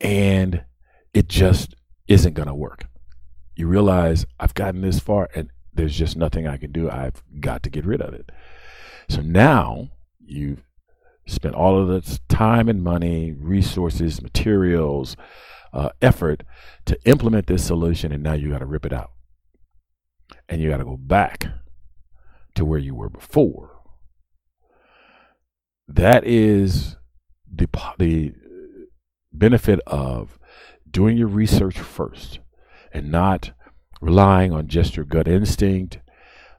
and 0.00 0.64
it 1.12 1.28
just 1.28 1.74
isn't 2.06 2.34
going 2.34 2.48
to 2.48 2.54
work. 2.54 2.86
You 3.56 3.66
realize 3.66 4.24
I've 4.38 4.54
gotten 4.54 4.82
this 4.82 5.00
far 5.00 5.28
and 5.34 5.50
there's 5.74 5.96
just 5.96 6.16
nothing 6.16 6.46
I 6.46 6.56
can 6.56 6.72
do. 6.72 6.90
I've 6.90 7.22
got 7.40 7.62
to 7.62 7.70
get 7.70 7.86
rid 7.86 8.00
of 8.00 8.14
it. 8.14 8.30
So 9.08 9.20
now 9.20 9.90
you've 10.18 10.64
spent 11.26 11.54
all 11.54 11.80
of 11.80 11.88
this 11.88 12.20
time 12.28 12.68
and 12.68 12.82
money, 12.82 13.32
resources, 13.32 14.20
materials, 14.20 15.16
uh, 15.72 15.90
effort 16.00 16.42
to 16.86 16.98
implement 17.04 17.46
this 17.46 17.64
solution, 17.66 18.12
and 18.12 18.22
now 18.22 18.32
you 18.32 18.50
got 18.50 18.58
to 18.58 18.66
rip 18.66 18.86
it 18.86 18.92
out. 18.92 19.12
And 20.48 20.60
you 20.60 20.70
got 20.70 20.78
to 20.78 20.84
go 20.84 20.96
back 20.96 21.46
to 22.54 22.64
where 22.64 22.78
you 22.78 22.94
were 22.94 23.10
before. 23.10 23.80
That 25.86 26.26
is 26.26 26.96
the, 27.54 27.68
the 27.98 28.34
benefit 29.32 29.80
of 29.86 30.38
doing 30.90 31.16
your 31.16 31.28
research 31.28 31.78
first 31.78 32.40
and 32.92 33.10
not 33.10 33.52
relying 34.00 34.52
on 34.52 34.66
just 34.68 34.96
your 34.96 35.04
gut 35.04 35.28
instinct 35.28 35.98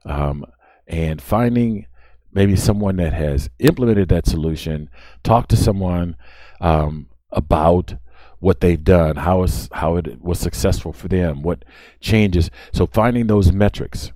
um, 0.05 0.45
and 0.87 1.21
finding 1.21 1.85
maybe 2.31 2.55
someone 2.55 2.97
that 2.97 3.13
has 3.13 3.49
implemented 3.59 4.09
that 4.09 4.27
solution, 4.27 4.89
talk 5.23 5.47
to 5.47 5.55
someone 5.55 6.15
um, 6.61 7.07
about 7.31 7.95
what 8.39 8.61
they've 8.61 8.83
done, 8.83 9.17
how, 9.17 9.45
how 9.73 9.97
it 9.97 10.21
was 10.21 10.39
successful 10.39 10.93
for 10.93 11.07
them, 11.07 11.41
what 11.41 11.65
changes. 11.99 12.49
So 12.71 12.85
finding 12.87 13.27
those 13.27 13.51
metrics, 13.51 14.11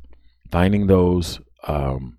finding 0.52 0.88
those 0.88 1.40
um, 1.68 2.18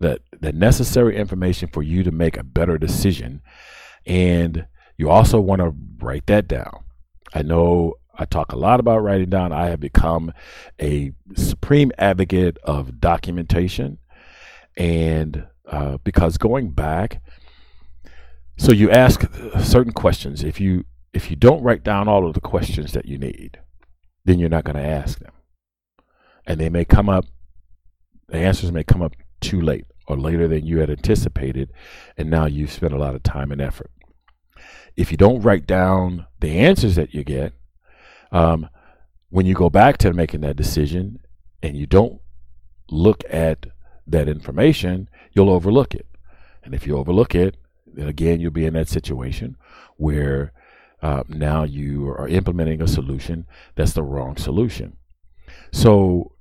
that 0.00 0.22
the 0.38 0.52
necessary 0.52 1.16
information 1.16 1.68
for 1.68 1.82
you 1.82 2.02
to 2.02 2.10
make 2.10 2.36
a 2.36 2.44
better 2.44 2.78
decision, 2.78 3.42
and 4.06 4.66
you 4.96 5.08
also 5.08 5.40
want 5.40 5.60
to 5.60 5.74
write 6.04 6.26
that 6.26 6.48
down. 6.48 6.84
I 7.32 7.42
know 7.42 7.94
I 8.20 8.26
talk 8.26 8.52
a 8.52 8.56
lot 8.56 8.80
about 8.80 8.98
writing 8.98 9.30
down. 9.30 9.50
I 9.50 9.68
have 9.68 9.80
become 9.80 10.32
a 10.80 11.12
supreme 11.36 11.90
advocate 11.96 12.58
of 12.64 13.00
documentation. 13.00 13.98
And 14.76 15.46
uh, 15.66 15.98
because 16.04 16.36
going 16.36 16.72
back, 16.72 17.22
so 18.58 18.72
you 18.72 18.90
ask 18.90 19.22
certain 19.62 19.92
questions. 19.92 20.44
If 20.44 20.60
you 20.60 20.84
if 21.14 21.30
you 21.30 21.36
don't 21.36 21.62
write 21.62 21.82
down 21.82 22.08
all 22.08 22.26
of 22.26 22.34
the 22.34 22.40
questions 22.40 22.92
that 22.92 23.06
you 23.06 23.16
need, 23.16 23.58
then 24.26 24.38
you're 24.38 24.50
not 24.50 24.64
going 24.64 24.76
to 24.76 24.86
ask 24.86 25.18
them, 25.18 25.32
and 26.46 26.60
they 26.60 26.68
may 26.68 26.84
come 26.84 27.08
up. 27.08 27.24
The 28.28 28.36
answers 28.36 28.70
may 28.70 28.84
come 28.84 29.02
up 29.02 29.14
too 29.40 29.60
late 29.60 29.86
or 30.06 30.16
later 30.18 30.48
than 30.48 30.66
you 30.66 30.78
had 30.78 30.90
anticipated, 30.90 31.72
and 32.16 32.30
now 32.30 32.46
you've 32.46 32.72
spent 32.72 32.92
a 32.92 32.98
lot 32.98 33.14
of 33.14 33.22
time 33.22 33.52
and 33.52 33.60
effort. 33.60 33.90
If 34.96 35.10
you 35.10 35.16
don't 35.16 35.42
write 35.42 35.66
down 35.66 36.26
the 36.40 36.58
answers 36.58 36.96
that 36.96 37.14
you 37.14 37.24
get, 37.24 37.52
um, 38.32 38.68
when 39.28 39.46
you 39.46 39.54
go 39.54 39.70
back 39.70 39.98
to 39.98 40.12
making 40.12 40.40
that 40.40 40.56
decision 40.56 41.20
and 41.62 41.76
you 41.76 41.86
don't 41.86 42.20
look 42.90 43.22
at 43.30 43.66
that 44.06 44.28
information, 44.28 45.08
you'll 45.32 45.50
overlook 45.50 45.94
it. 45.94 46.06
And 46.64 46.74
if 46.74 46.86
you 46.86 46.96
overlook 46.96 47.34
it, 47.34 47.56
then 47.86 48.08
again, 48.08 48.40
you'll 48.40 48.50
be 48.50 48.66
in 48.66 48.74
that 48.74 48.88
situation 48.88 49.56
where 49.96 50.52
uh, 51.02 51.22
now 51.28 51.64
you 51.64 52.08
are 52.08 52.28
implementing 52.28 52.82
a 52.82 52.88
solution 52.88 53.46
that's 53.74 53.92
the 53.92 54.02
wrong 54.02 54.36
solution. 54.36 54.96
So, 55.72 56.32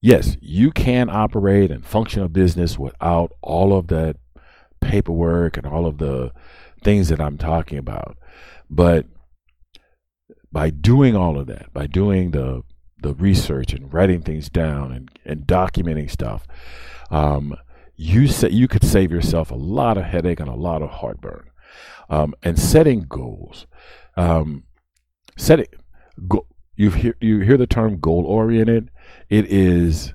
yes, 0.00 0.36
you 0.40 0.70
can 0.70 1.08
operate 1.10 1.70
and 1.70 1.84
function 1.84 2.22
a 2.22 2.28
business 2.28 2.78
without 2.78 3.32
all 3.42 3.76
of 3.76 3.88
that 3.88 4.16
paperwork 4.80 5.56
and 5.56 5.66
all 5.66 5.86
of 5.86 5.98
the 5.98 6.32
things 6.82 7.08
that 7.08 7.20
I'm 7.20 7.38
talking 7.38 7.78
about. 7.78 8.16
But 8.70 9.06
by 10.52 10.70
doing 10.70 11.16
all 11.16 11.38
of 11.38 11.46
that, 11.48 11.72
by 11.72 11.86
doing 11.86 12.30
the 12.30 12.62
the 12.98 13.14
research 13.14 13.74
and 13.74 13.92
writing 13.92 14.22
things 14.22 14.48
down 14.48 14.90
and, 14.90 15.10
and 15.24 15.46
documenting 15.46 16.10
stuff, 16.10 16.46
um, 17.10 17.54
you 17.94 18.26
say 18.26 18.48
you 18.48 18.66
could 18.68 18.84
save 18.84 19.10
yourself 19.10 19.50
a 19.50 19.54
lot 19.54 19.98
of 19.98 20.04
headache 20.04 20.40
and 20.40 20.48
a 20.48 20.54
lot 20.54 20.82
of 20.82 20.90
heartburn. 20.90 21.50
Um, 22.08 22.34
and 22.42 22.58
setting 22.58 23.00
goals, 23.08 23.66
um, 24.16 24.64
setting 25.36 25.66
go, 26.28 26.46
you 26.76 26.90
hear 26.90 27.16
you 27.20 27.40
hear 27.40 27.56
the 27.56 27.66
term 27.66 27.98
goal 27.98 28.24
oriented. 28.24 28.90
It 29.28 29.46
is 29.46 30.12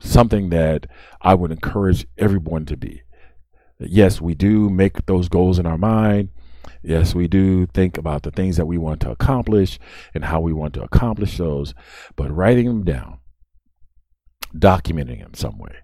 something 0.00 0.50
that 0.50 0.86
I 1.20 1.34
would 1.34 1.50
encourage 1.50 2.06
everyone 2.18 2.66
to 2.66 2.76
be. 2.76 3.02
Yes, 3.78 4.20
we 4.20 4.34
do 4.34 4.68
make 4.68 5.06
those 5.06 5.28
goals 5.28 5.58
in 5.58 5.66
our 5.66 5.78
mind 5.78 6.30
Yes, 6.82 7.14
we 7.14 7.28
do 7.28 7.66
think 7.66 7.96
about 7.96 8.22
the 8.22 8.30
things 8.30 8.56
that 8.56 8.66
we 8.66 8.76
want 8.76 9.00
to 9.02 9.10
accomplish 9.10 9.78
and 10.14 10.24
how 10.24 10.40
we 10.40 10.52
want 10.52 10.74
to 10.74 10.82
accomplish 10.82 11.38
those, 11.38 11.74
but 12.16 12.34
writing 12.34 12.66
them 12.66 12.84
down, 12.84 13.18
documenting 14.54 15.20
them 15.20 15.34
some 15.34 15.58
way, 15.58 15.76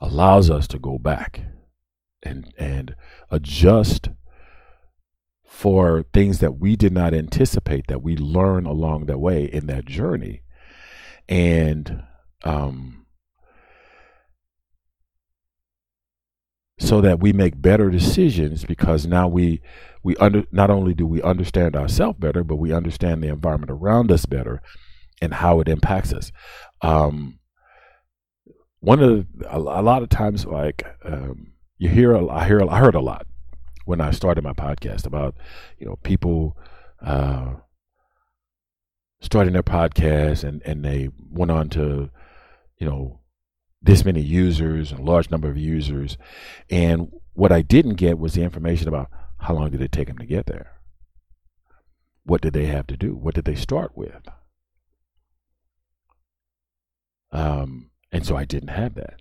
allows 0.00 0.50
us 0.50 0.66
to 0.68 0.78
go 0.78 0.98
back 0.98 1.42
and 2.22 2.52
and 2.58 2.96
adjust 3.30 4.08
for 5.54 6.04
things 6.12 6.40
that 6.40 6.58
we 6.58 6.74
did 6.74 6.92
not 6.92 7.14
anticipate 7.14 7.86
that 7.86 8.02
we 8.02 8.16
learn 8.16 8.66
along 8.66 9.06
the 9.06 9.16
way 9.16 9.44
in 9.44 9.66
that 9.68 9.84
journey. 9.84 10.42
And 11.28 12.02
um, 12.42 13.06
so 16.80 17.00
that 17.00 17.20
we 17.20 17.32
make 17.32 17.62
better 17.62 17.88
decisions 17.88 18.64
because 18.64 19.06
now 19.06 19.28
we 19.28 19.62
we 20.02 20.16
under 20.16 20.42
not 20.50 20.70
only 20.70 20.92
do 20.92 21.06
we 21.06 21.22
understand 21.22 21.76
ourselves 21.76 22.18
better 22.18 22.42
but 22.42 22.56
we 22.56 22.72
understand 22.72 23.22
the 23.22 23.28
environment 23.28 23.70
around 23.70 24.10
us 24.10 24.26
better 24.26 24.60
and 25.22 25.34
how 25.34 25.60
it 25.60 25.68
impacts 25.68 26.12
us. 26.12 26.32
Um, 26.82 27.38
one 28.80 29.00
of 29.00 29.08
the, 29.38 29.48
a, 29.48 29.58
a, 29.58 29.82
lot 29.82 30.02
of 30.02 30.08
times 30.08 30.44
like 30.44 30.84
um, 31.04 31.52
you 31.78 31.88
hear 31.88 32.12
a, 32.12 32.28
I 32.28 32.44
hear 32.44 32.60
I 32.68 32.80
heard 32.80 32.96
a 32.96 33.00
lot 33.00 33.26
when 33.84 34.00
I 34.00 34.10
started 34.10 34.44
my 34.44 34.52
podcast 34.52 35.06
about 35.06 35.36
you 35.78 35.86
know 35.86 35.96
people 36.02 36.56
uh, 37.00 37.54
starting 39.20 39.52
their 39.52 39.62
podcast 39.62 40.44
and 40.44 40.62
and 40.62 40.84
they 40.84 41.10
went 41.30 41.50
on 41.50 41.68
to 41.70 42.10
you 42.78 42.86
know 42.86 43.20
this 43.84 44.04
many 44.04 44.22
users, 44.22 44.92
a 44.92 44.96
large 44.96 45.30
number 45.30 45.48
of 45.48 45.58
users. 45.58 46.16
And 46.70 47.12
what 47.34 47.52
I 47.52 47.60
didn't 47.60 47.94
get 47.94 48.18
was 48.18 48.32
the 48.32 48.42
information 48.42 48.88
about 48.88 49.10
how 49.40 49.54
long 49.54 49.70
did 49.70 49.82
it 49.82 49.92
take 49.92 50.08
them 50.08 50.18
to 50.18 50.26
get 50.26 50.46
there? 50.46 50.80
What 52.24 52.40
did 52.40 52.54
they 52.54 52.64
have 52.66 52.86
to 52.86 52.96
do? 52.96 53.14
What 53.14 53.34
did 53.34 53.44
they 53.44 53.54
start 53.54 53.94
with? 53.94 54.26
Um, 57.30 57.90
and 58.10 58.24
so 58.24 58.36
I 58.36 58.46
didn't 58.46 58.68
have 58.68 58.94
that. 58.94 59.20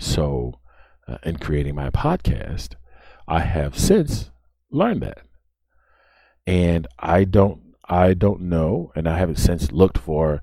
So, 0.00 0.58
uh, 1.06 1.18
in 1.22 1.38
creating 1.38 1.74
my 1.76 1.90
podcast, 1.90 2.74
I 3.28 3.40
have 3.40 3.78
since 3.78 4.30
learned 4.70 5.02
that, 5.02 5.18
and 6.46 6.86
I 6.98 7.24
don't, 7.24 7.74
I 7.88 8.14
don't 8.14 8.40
know, 8.42 8.90
and 8.96 9.08
I 9.08 9.18
haven't 9.18 9.36
since 9.36 9.70
looked 9.70 9.98
for 9.98 10.40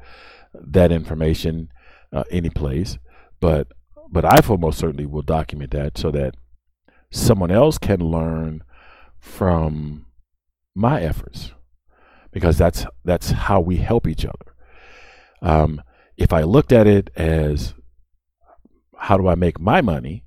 that 0.54 0.92
information 0.92 1.70
uh, 2.14 2.24
any 2.32 2.50
place, 2.50 2.98
but 3.40 3.68
but 4.10 4.24
I 4.24 4.42
for 4.42 4.58
most 4.58 4.78
certainly 4.78 5.06
will 5.06 5.24
document 5.24 5.72
that 5.72 5.98
so 5.98 6.12
that 6.12 6.36
someone 7.12 7.52
else 7.52 7.78
can 7.78 8.00
learn 8.00 8.64
from 9.20 10.06
my 10.76 11.02
efforts 11.02 11.52
because 12.32 12.58
that's 12.58 12.86
that's 13.04 13.32
how 13.32 13.60
we 13.60 13.78
help 13.78 14.08
each 14.08 14.26
other. 14.26 14.56
Um, 15.42 15.82
if 16.18 16.32
I 16.34 16.44
looked 16.44 16.72
at 16.72 16.88
it 16.88 17.10
as 17.16 17.74
how 18.98 19.18
do 19.18 19.28
I 19.28 19.36
make 19.36 19.60
my 19.60 19.82
money, 19.82 20.24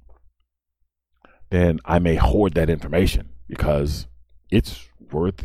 then 1.50 1.80
I 1.84 1.98
may 1.98 2.16
hoard 2.16 2.54
that 2.54 2.70
information 2.70 3.30
because 3.48 4.06
it's 4.50 4.86
worth 5.10 5.44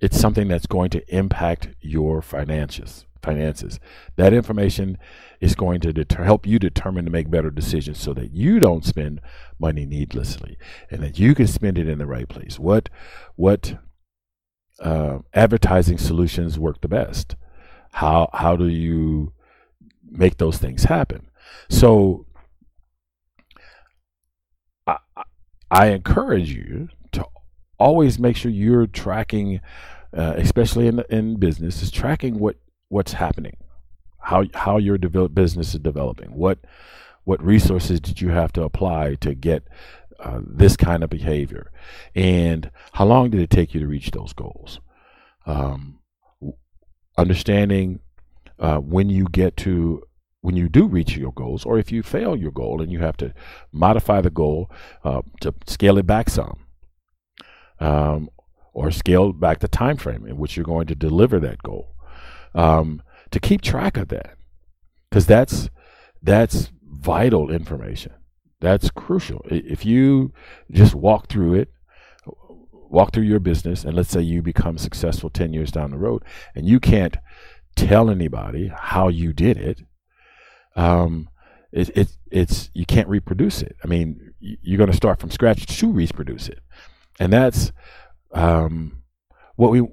it's 0.00 0.18
something 0.18 0.48
that's 0.48 0.66
going 0.66 0.88
to 0.90 1.14
impact 1.14 1.68
your 1.80 2.22
finances 2.22 3.04
finances. 3.22 3.78
That 4.16 4.32
information 4.32 4.98
is 5.40 5.54
going 5.54 5.80
to 5.80 5.92
deter- 5.92 6.24
help 6.24 6.46
you 6.46 6.58
determine 6.58 7.04
to 7.04 7.10
make 7.10 7.30
better 7.30 7.50
decisions 7.50 7.98
so 7.98 8.12
that 8.14 8.32
you 8.32 8.60
don't 8.60 8.84
spend 8.84 9.20
money 9.58 9.86
needlessly 9.86 10.56
and 10.90 11.02
that 11.02 11.18
you 11.18 11.34
can 11.34 11.46
spend 11.46 11.78
it 11.78 11.88
in 11.88 11.98
the 11.98 12.06
right 12.06 12.28
place. 12.28 12.58
What 12.58 12.88
what 13.36 13.78
uh, 14.80 15.18
advertising 15.34 15.98
solutions 15.98 16.58
work 16.58 16.80
the 16.80 16.88
best? 16.88 17.36
How 17.92 18.30
how 18.32 18.56
do 18.56 18.68
you 18.68 19.32
make 20.10 20.38
those 20.38 20.58
things 20.58 20.84
happen? 20.84 21.28
So 21.68 22.26
I 25.70 25.88
encourage 25.88 26.52
you 26.52 26.88
to 27.12 27.24
always 27.78 28.18
make 28.18 28.36
sure 28.36 28.50
you're 28.50 28.86
tracking, 28.86 29.60
uh, 30.16 30.34
especially 30.36 30.86
in 30.86 31.02
in 31.10 31.36
business, 31.36 31.82
is 31.82 31.90
tracking 31.90 32.38
what 32.38 32.56
what's 32.88 33.12
happening, 33.12 33.56
how 34.20 34.44
how 34.54 34.78
your 34.78 34.98
develop, 34.98 35.34
business 35.34 35.74
is 35.74 35.80
developing, 35.80 36.34
what 36.34 36.58
what 37.24 37.42
resources 37.42 38.00
did 38.00 38.20
you 38.20 38.30
have 38.30 38.52
to 38.52 38.62
apply 38.62 39.14
to 39.16 39.34
get 39.34 39.64
uh, 40.18 40.40
this 40.44 40.76
kind 40.76 41.04
of 41.04 41.10
behavior, 41.10 41.70
and 42.14 42.70
how 42.92 43.04
long 43.04 43.30
did 43.30 43.40
it 43.40 43.50
take 43.50 43.74
you 43.74 43.80
to 43.80 43.86
reach 43.86 44.10
those 44.10 44.32
goals? 44.32 44.80
Um, 45.46 46.00
understanding 47.16 48.00
uh, 48.58 48.78
when 48.78 49.08
you 49.08 49.26
get 49.30 49.56
to 49.58 50.02
when 50.40 50.56
you 50.56 50.68
do 50.68 50.86
reach 50.86 51.16
your 51.16 51.32
goals, 51.32 51.64
or 51.64 51.78
if 51.78 51.92
you 51.92 52.02
fail 52.02 52.36
your 52.36 52.50
goal 52.50 52.80
and 52.80 52.90
you 52.90 53.00
have 53.00 53.16
to 53.18 53.34
modify 53.72 54.20
the 54.20 54.30
goal 54.30 54.70
uh, 55.04 55.22
to 55.40 55.54
scale 55.66 55.98
it 55.98 56.06
back 56.06 56.30
some, 56.30 56.64
um, 57.78 58.30
or 58.72 58.90
scale 58.90 59.32
back 59.32 59.58
the 59.60 59.68
time 59.68 59.96
frame 59.96 60.26
in 60.26 60.36
which 60.38 60.56
you're 60.56 60.64
going 60.64 60.86
to 60.86 60.94
deliver 60.94 61.38
that 61.40 61.62
goal, 61.62 61.94
um, 62.54 63.02
to 63.30 63.38
keep 63.38 63.60
track 63.60 63.96
of 63.96 64.08
that, 64.08 64.36
because 65.08 65.26
that's 65.26 65.68
that's 66.22 66.70
vital 66.82 67.50
information. 67.50 68.12
That's 68.60 68.90
crucial. 68.90 69.42
If 69.46 69.86
you 69.86 70.32
just 70.70 70.94
walk 70.94 71.28
through 71.28 71.54
it, 71.54 71.68
walk 72.90 73.12
through 73.12 73.24
your 73.24 73.40
business, 73.40 73.84
and 73.84 73.94
let's 73.94 74.10
say 74.10 74.20
you 74.20 74.42
become 74.42 74.76
successful 74.76 75.30
10 75.30 75.54
years 75.54 75.70
down 75.70 75.90
the 75.90 75.98
road, 75.98 76.24
and 76.54 76.66
you 76.66 76.78
can't 76.78 77.16
tell 77.74 78.10
anybody 78.10 78.70
how 78.74 79.08
you 79.08 79.32
did 79.32 79.56
it, 79.56 79.80
um, 80.76 81.28
it, 81.72 81.90
it, 81.96 82.16
it's 82.30 82.70
you 82.74 82.86
can't 82.86 83.08
reproduce 83.08 83.62
it. 83.62 83.76
I 83.84 83.86
mean, 83.86 84.32
you're 84.40 84.78
going 84.78 84.90
to 84.90 84.96
start 84.96 85.20
from 85.20 85.30
scratch 85.30 85.66
to 85.66 85.92
reproduce 85.92 86.48
it, 86.48 86.60
and 87.18 87.32
that's 87.32 87.72
um, 88.32 89.02
what 89.56 89.70
we. 89.70 89.86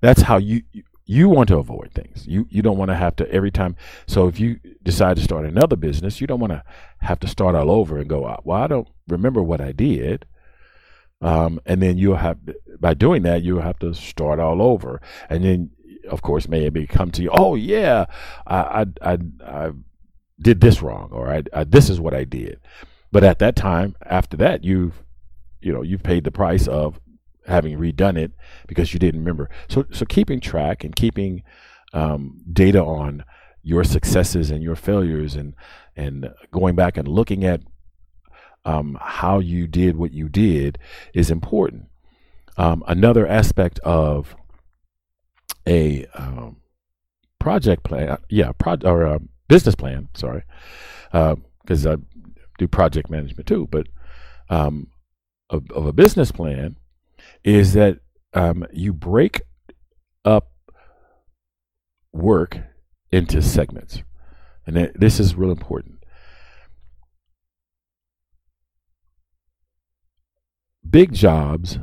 That's 0.00 0.22
how 0.22 0.36
you 0.36 0.62
you 1.06 1.28
want 1.28 1.48
to 1.48 1.56
avoid 1.56 1.92
things. 1.92 2.26
You 2.26 2.46
you 2.50 2.62
don't 2.62 2.78
want 2.78 2.90
to 2.90 2.96
have 2.96 3.16
to 3.16 3.30
every 3.30 3.50
time. 3.50 3.76
So 4.06 4.28
if 4.28 4.38
you 4.40 4.58
decide 4.82 5.16
to 5.16 5.22
start 5.22 5.46
another 5.46 5.76
business, 5.76 6.20
you 6.20 6.26
don't 6.26 6.40
want 6.40 6.52
to 6.52 6.64
have 6.98 7.20
to 7.20 7.28
start 7.28 7.54
all 7.54 7.70
over 7.70 7.98
and 7.98 8.08
go, 8.08 8.40
well, 8.44 8.62
I 8.62 8.66
don't 8.66 8.88
remember 9.08 9.42
what 9.42 9.60
I 9.60 9.72
did. 9.72 10.26
Um, 11.20 11.60
and 11.64 11.80
then 11.80 11.96
you'll 11.96 12.16
have 12.16 12.38
by 12.78 12.94
doing 12.94 13.22
that 13.22 13.42
you'll 13.42 13.62
have 13.62 13.78
to 13.78 13.94
start 13.94 14.38
all 14.38 14.60
over, 14.60 15.00
and 15.30 15.44
then 15.44 15.70
of 16.10 16.22
course 16.22 16.46
maybe 16.46 16.86
come 16.86 17.10
to 17.12 17.22
you. 17.22 17.30
Oh 17.32 17.54
yeah, 17.54 18.06
I 18.46 18.56
I 19.02 19.12
I, 19.12 19.18
I 19.44 19.70
did 20.40 20.60
this 20.60 20.82
wrong, 20.82 21.08
or 21.12 21.32
I, 21.32 21.42
I 21.52 21.64
this 21.64 21.88
is 21.90 22.00
what 22.00 22.14
I 22.14 22.24
did. 22.24 22.60
But 23.12 23.24
at 23.24 23.38
that 23.38 23.56
time, 23.56 23.96
after 24.04 24.36
that, 24.38 24.64
you've 24.64 25.02
you 25.60 25.72
know 25.72 25.82
you've 25.82 26.02
paid 26.02 26.24
the 26.24 26.30
price 26.30 26.66
of 26.66 27.00
having 27.46 27.78
redone 27.78 28.18
it 28.18 28.32
because 28.66 28.92
you 28.92 28.98
didn't 28.98 29.20
remember. 29.20 29.48
So, 29.68 29.86
so 29.90 30.04
keeping 30.04 30.40
track 30.40 30.84
and 30.84 30.94
keeping 30.94 31.42
um, 31.92 32.42
data 32.52 32.82
on 32.82 33.24
your 33.62 33.84
successes 33.84 34.50
and 34.50 34.62
your 34.62 34.76
failures, 34.76 35.34
and 35.34 35.54
and 35.96 36.30
going 36.50 36.74
back 36.76 36.96
and 36.96 37.08
looking 37.08 37.44
at 37.44 37.62
um, 38.64 38.98
how 39.00 39.38
you 39.38 39.66
did 39.66 39.96
what 39.96 40.12
you 40.12 40.28
did 40.28 40.78
is 41.14 41.30
important. 41.30 41.86
Um, 42.58 42.82
another 42.86 43.26
aspect 43.26 43.78
of 43.80 44.34
a 45.66 46.06
um, 46.14 46.56
project 47.38 47.84
plan, 47.84 48.18
yeah, 48.28 48.52
pro- 48.52 48.78
or 48.84 49.02
a 49.02 49.20
business 49.48 49.74
plan. 49.74 50.08
Sorry, 50.14 50.42
because 51.12 51.86
uh, 51.86 51.92
I 51.92 51.96
do 52.58 52.68
project 52.68 53.10
management 53.10 53.46
too, 53.46 53.68
but 53.70 53.86
um, 54.48 54.88
of, 55.50 55.70
of 55.70 55.86
a 55.86 55.92
business 55.92 56.32
plan 56.32 56.76
is 57.44 57.72
that 57.74 57.98
um, 58.34 58.66
you 58.72 58.92
break 58.92 59.42
up 60.24 60.50
work 62.12 62.58
into 63.10 63.40
segments. 63.42 64.02
And 64.66 64.90
this 64.94 65.20
is 65.20 65.36
real 65.36 65.50
important. 65.50 65.96
Big 70.88 71.12
jobs 71.12 71.78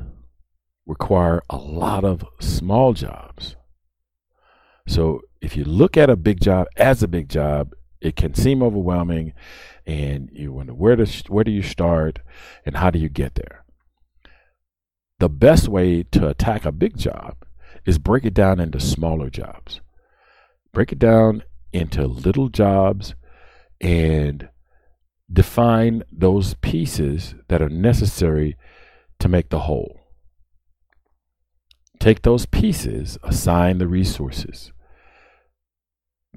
require 0.85 1.41
a 1.49 1.57
lot 1.57 2.03
of 2.03 2.25
small 2.39 2.93
jobs. 2.93 3.55
So 4.87 5.21
if 5.41 5.55
you 5.55 5.63
look 5.63 5.97
at 5.97 6.09
a 6.09 6.15
big 6.15 6.41
job 6.41 6.67
as 6.77 7.03
a 7.03 7.07
big 7.07 7.29
job, 7.29 7.73
it 8.01 8.15
can 8.15 8.33
seem 8.33 8.61
overwhelming 8.61 9.33
and 9.85 10.29
you 10.33 10.51
wonder 10.51 10.73
where 10.73 10.95
to 10.95 11.05
where 11.27 11.43
do 11.43 11.51
you 11.51 11.61
start 11.61 12.19
and 12.65 12.77
how 12.77 12.89
do 12.89 12.99
you 12.99 13.09
get 13.09 13.35
there 13.35 13.63
the 15.23 15.29
best 15.29 15.69
way 15.69 16.03
to 16.03 16.27
attack 16.27 16.65
a 16.65 16.71
big 16.73 16.97
job 16.97 17.37
is 17.85 17.97
break 17.97 18.25
it 18.25 18.33
down 18.33 18.59
into 18.59 18.77
smaller 18.77 19.29
jobs. 19.29 19.79
Break 20.73 20.91
it 20.91 20.99
down 20.99 21.43
into 21.71 22.05
little 22.05 22.49
jobs 22.49 23.15
and 23.79 24.49
define 25.31 26.03
those 26.11 26.55
pieces 26.55 27.35
that 27.47 27.61
are 27.61 27.69
necessary 27.69 28.57
to 29.19 29.29
make 29.29 29.47
the 29.47 29.59
whole. 29.59 30.01
Take 32.01 32.23
those 32.23 32.45
pieces, 32.45 33.17
assign 33.23 33.77
the 33.77 33.87
resources, 33.87 34.72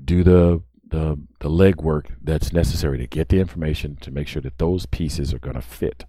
do 0.03 0.23
the 0.23 0.63
the, 0.89 1.19
the 1.41 1.49
legwork 1.49 2.13
that's 2.23 2.53
necessary 2.53 2.97
to 2.97 3.09
get 3.09 3.29
the 3.29 3.41
information 3.41 3.97
to 3.97 4.13
make 4.13 4.29
sure 4.29 4.41
that 4.41 4.59
those 4.59 4.87
pieces 4.87 5.35
are 5.35 5.41
going 5.41 5.57
to 5.57 5.61
fit 5.61 6.05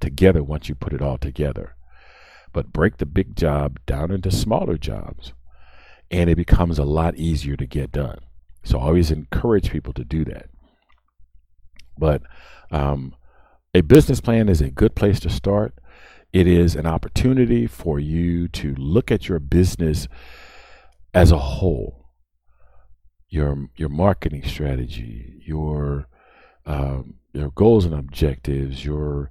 together 0.00 0.42
once 0.42 0.66
you 0.66 0.74
put 0.74 0.94
it 0.94 1.02
all 1.02 1.18
together 1.18 1.76
but 2.54 2.72
break 2.72 2.96
the 2.96 3.04
big 3.04 3.36
job 3.36 3.78
down 3.84 4.10
into 4.10 4.30
smaller 4.30 4.78
jobs 4.78 5.34
and 6.10 6.30
it 6.30 6.36
becomes 6.36 6.78
a 6.78 6.84
lot 6.84 7.16
easier 7.16 7.56
to 7.56 7.66
get 7.66 7.92
done. 7.92 8.18
So 8.62 8.78
I 8.78 8.84
always 8.84 9.10
encourage 9.10 9.70
people 9.70 9.92
to 9.94 10.04
do 10.04 10.24
that. 10.26 10.46
But 11.98 12.22
um, 12.70 13.14
a 13.74 13.80
business 13.82 14.20
plan 14.20 14.48
is 14.48 14.60
a 14.60 14.70
good 14.70 14.94
place 14.94 15.18
to 15.20 15.30
start. 15.30 15.74
It 16.32 16.46
is 16.46 16.76
an 16.76 16.86
opportunity 16.86 17.66
for 17.66 17.98
you 17.98 18.48
to 18.48 18.74
look 18.76 19.10
at 19.10 19.28
your 19.28 19.40
business 19.40 20.08
as 21.12 21.32
a 21.32 21.38
whole, 21.38 22.03
your 23.34 23.68
your 23.76 23.88
marketing 23.88 24.44
strategy, 24.44 25.42
your 25.44 26.06
um, 26.66 27.14
your 27.32 27.50
goals 27.50 27.84
and 27.84 27.92
objectives, 27.92 28.84
your 28.84 29.30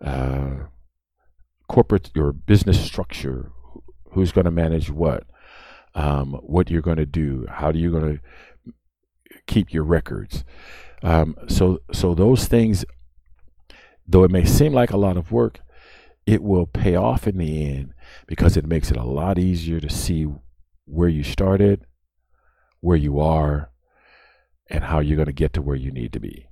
uh, 0.00 0.54
corporate 1.68 2.10
your 2.14 2.32
business 2.32 2.80
structure 2.80 3.52
who's 4.12 4.32
going 4.32 4.46
to 4.46 4.50
manage 4.50 4.90
what 4.90 5.24
um, 5.94 6.32
what 6.42 6.70
you're 6.70 6.80
going 6.80 6.96
to 6.96 7.06
do 7.06 7.46
how 7.50 7.68
are 7.68 7.76
you 7.76 7.90
going 7.90 8.16
to 8.16 8.72
keep 9.46 9.72
your 9.72 9.84
records. 9.84 10.44
Um, 11.02 11.36
so 11.48 11.80
so 11.92 12.14
those 12.14 12.46
things 12.46 12.84
though 14.06 14.24
it 14.24 14.30
may 14.30 14.46
seem 14.46 14.72
like 14.72 14.90
a 14.90 14.96
lot 14.96 15.18
of 15.18 15.30
work 15.30 15.60
it 16.26 16.42
will 16.42 16.66
pay 16.66 16.96
off 16.96 17.26
in 17.26 17.38
the 17.38 17.66
end 17.66 17.92
because 18.26 18.56
it 18.56 18.66
makes 18.66 18.90
it 18.90 18.96
a 18.96 19.04
lot 19.04 19.38
easier 19.38 19.80
to 19.80 19.90
see 19.90 20.26
where 20.86 21.08
you 21.08 21.22
started 21.22 21.84
where 22.80 22.96
you 22.96 23.20
are 23.20 23.70
and 24.70 24.84
how 24.84 25.00
you're 25.00 25.16
going 25.16 25.26
to 25.26 25.32
get 25.32 25.52
to 25.52 25.62
where 25.62 25.76
you 25.76 25.90
need 25.90 26.12
to 26.12 26.20
be 26.20 26.46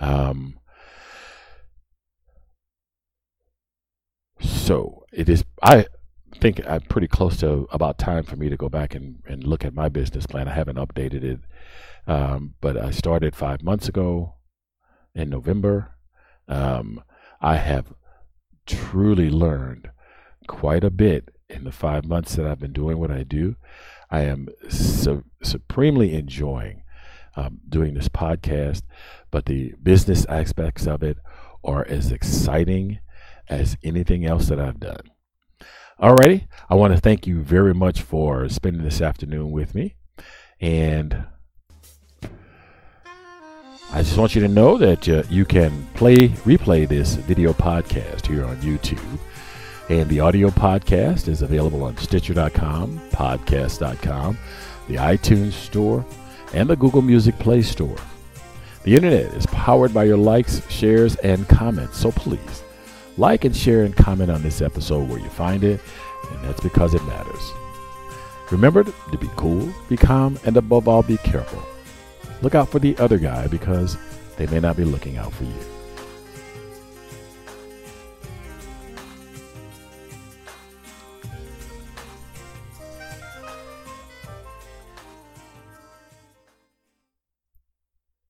um, 0.00 0.60
So 4.70 5.04
it 5.12 5.28
is. 5.28 5.44
I 5.62 5.86
think 6.36 6.60
I'm 6.66 6.82
pretty 6.82 7.08
close 7.08 7.38
to 7.38 7.66
about 7.72 7.98
time 7.98 8.22
for 8.22 8.36
me 8.36 8.48
to 8.48 8.56
go 8.56 8.68
back 8.68 8.94
and, 8.94 9.20
and 9.26 9.42
look 9.42 9.64
at 9.64 9.74
my 9.74 9.88
business 9.88 10.26
plan. 10.26 10.46
I 10.46 10.54
haven't 10.54 10.76
updated 10.76 11.24
it, 11.24 11.40
um, 12.06 12.54
but 12.60 12.76
I 12.76 12.90
started 12.90 13.34
five 13.34 13.62
months 13.62 13.88
ago 13.88 14.36
in 15.12 15.28
November. 15.28 15.96
Um, 16.46 17.02
I 17.40 17.56
have 17.56 17.92
truly 18.64 19.28
learned 19.28 19.90
quite 20.46 20.84
a 20.84 20.90
bit 20.90 21.30
in 21.48 21.64
the 21.64 21.72
five 21.72 22.04
months 22.04 22.36
that 22.36 22.46
I've 22.46 22.60
been 22.60 22.72
doing 22.72 22.98
what 22.98 23.10
I 23.10 23.24
do. 23.24 23.56
I 24.10 24.22
am 24.22 24.48
su- 24.68 25.24
supremely 25.42 26.14
enjoying 26.14 26.82
um, 27.36 27.60
doing 27.68 27.94
this 27.94 28.08
podcast, 28.08 28.82
but 29.30 29.46
the 29.46 29.74
business 29.82 30.24
aspects 30.26 30.86
of 30.86 31.02
it 31.02 31.18
are 31.64 31.86
as 31.86 32.10
exciting 32.10 32.98
as 33.48 33.76
anything 33.82 34.24
else 34.24 34.48
that 34.48 34.60
I've 34.60 34.80
done. 34.80 35.10
Alrighty, 36.00 36.48
I 36.68 36.74
want 36.76 36.94
to 36.94 37.00
thank 37.00 37.26
you 37.26 37.42
very 37.42 37.74
much 37.74 38.00
for 38.00 38.48
spending 38.48 38.82
this 38.82 39.02
afternoon 39.02 39.50
with 39.50 39.74
me. 39.74 39.96
And 40.60 41.24
I 43.92 44.02
just 44.02 44.16
want 44.16 44.34
you 44.34 44.40
to 44.40 44.48
know 44.48 44.78
that 44.78 45.08
uh, 45.08 45.24
you 45.28 45.44
can 45.44 45.86
play, 45.94 46.16
replay 46.16 46.88
this 46.88 47.16
video 47.16 47.52
podcast 47.52 48.26
here 48.26 48.44
on 48.44 48.56
YouTube. 48.58 49.18
And 49.90 50.08
the 50.08 50.20
audio 50.20 50.50
podcast 50.50 51.26
is 51.26 51.42
available 51.42 51.82
on 51.82 51.96
Stitcher.com, 51.96 53.00
Podcast.com, 53.10 54.38
the 54.86 54.94
iTunes 54.94 55.52
Store, 55.52 56.06
and 56.54 56.70
the 56.70 56.76
Google 56.76 57.02
Music 57.02 57.36
Play 57.40 57.60
Store. 57.62 57.96
The 58.84 58.94
internet 58.94 59.34
is 59.34 59.46
powered 59.46 59.92
by 59.92 60.04
your 60.04 60.16
likes, 60.16 60.62
shares, 60.70 61.16
and 61.16 61.48
comments, 61.48 61.98
so 61.98 62.12
please 62.12 62.62
like 63.16 63.44
and 63.44 63.54
share 63.54 63.82
and 63.82 63.96
comment 63.96 64.30
on 64.30 64.42
this 64.42 64.62
episode 64.62 65.08
where 65.08 65.18
you 65.18 65.28
find 65.28 65.64
it, 65.64 65.80
and 66.30 66.44
that's 66.44 66.60
because 66.60 66.94
it 66.94 67.04
matters. 67.06 67.50
Remember 68.52 68.84
to 68.84 69.18
be 69.18 69.28
cool, 69.34 69.74
be 69.88 69.96
calm, 69.96 70.38
and 70.44 70.56
above 70.56 70.86
all, 70.86 71.02
be 71.02 71.16
careful. 71.18 71.64
Look 72.42 72.54
out 72.54 72.68
for 72.68 72.78
the 72.78 72.96
other 72.98 73.18
guy 73.18 73.48
because 73.48 73.96
they 74.36 74.46
may 74.46 74.60
not 74.60 74.76
be 74.76 74.84
looking 74.84 75.16
out 75.16 75.32
for 75.32 75.42
you. 75.42 75.69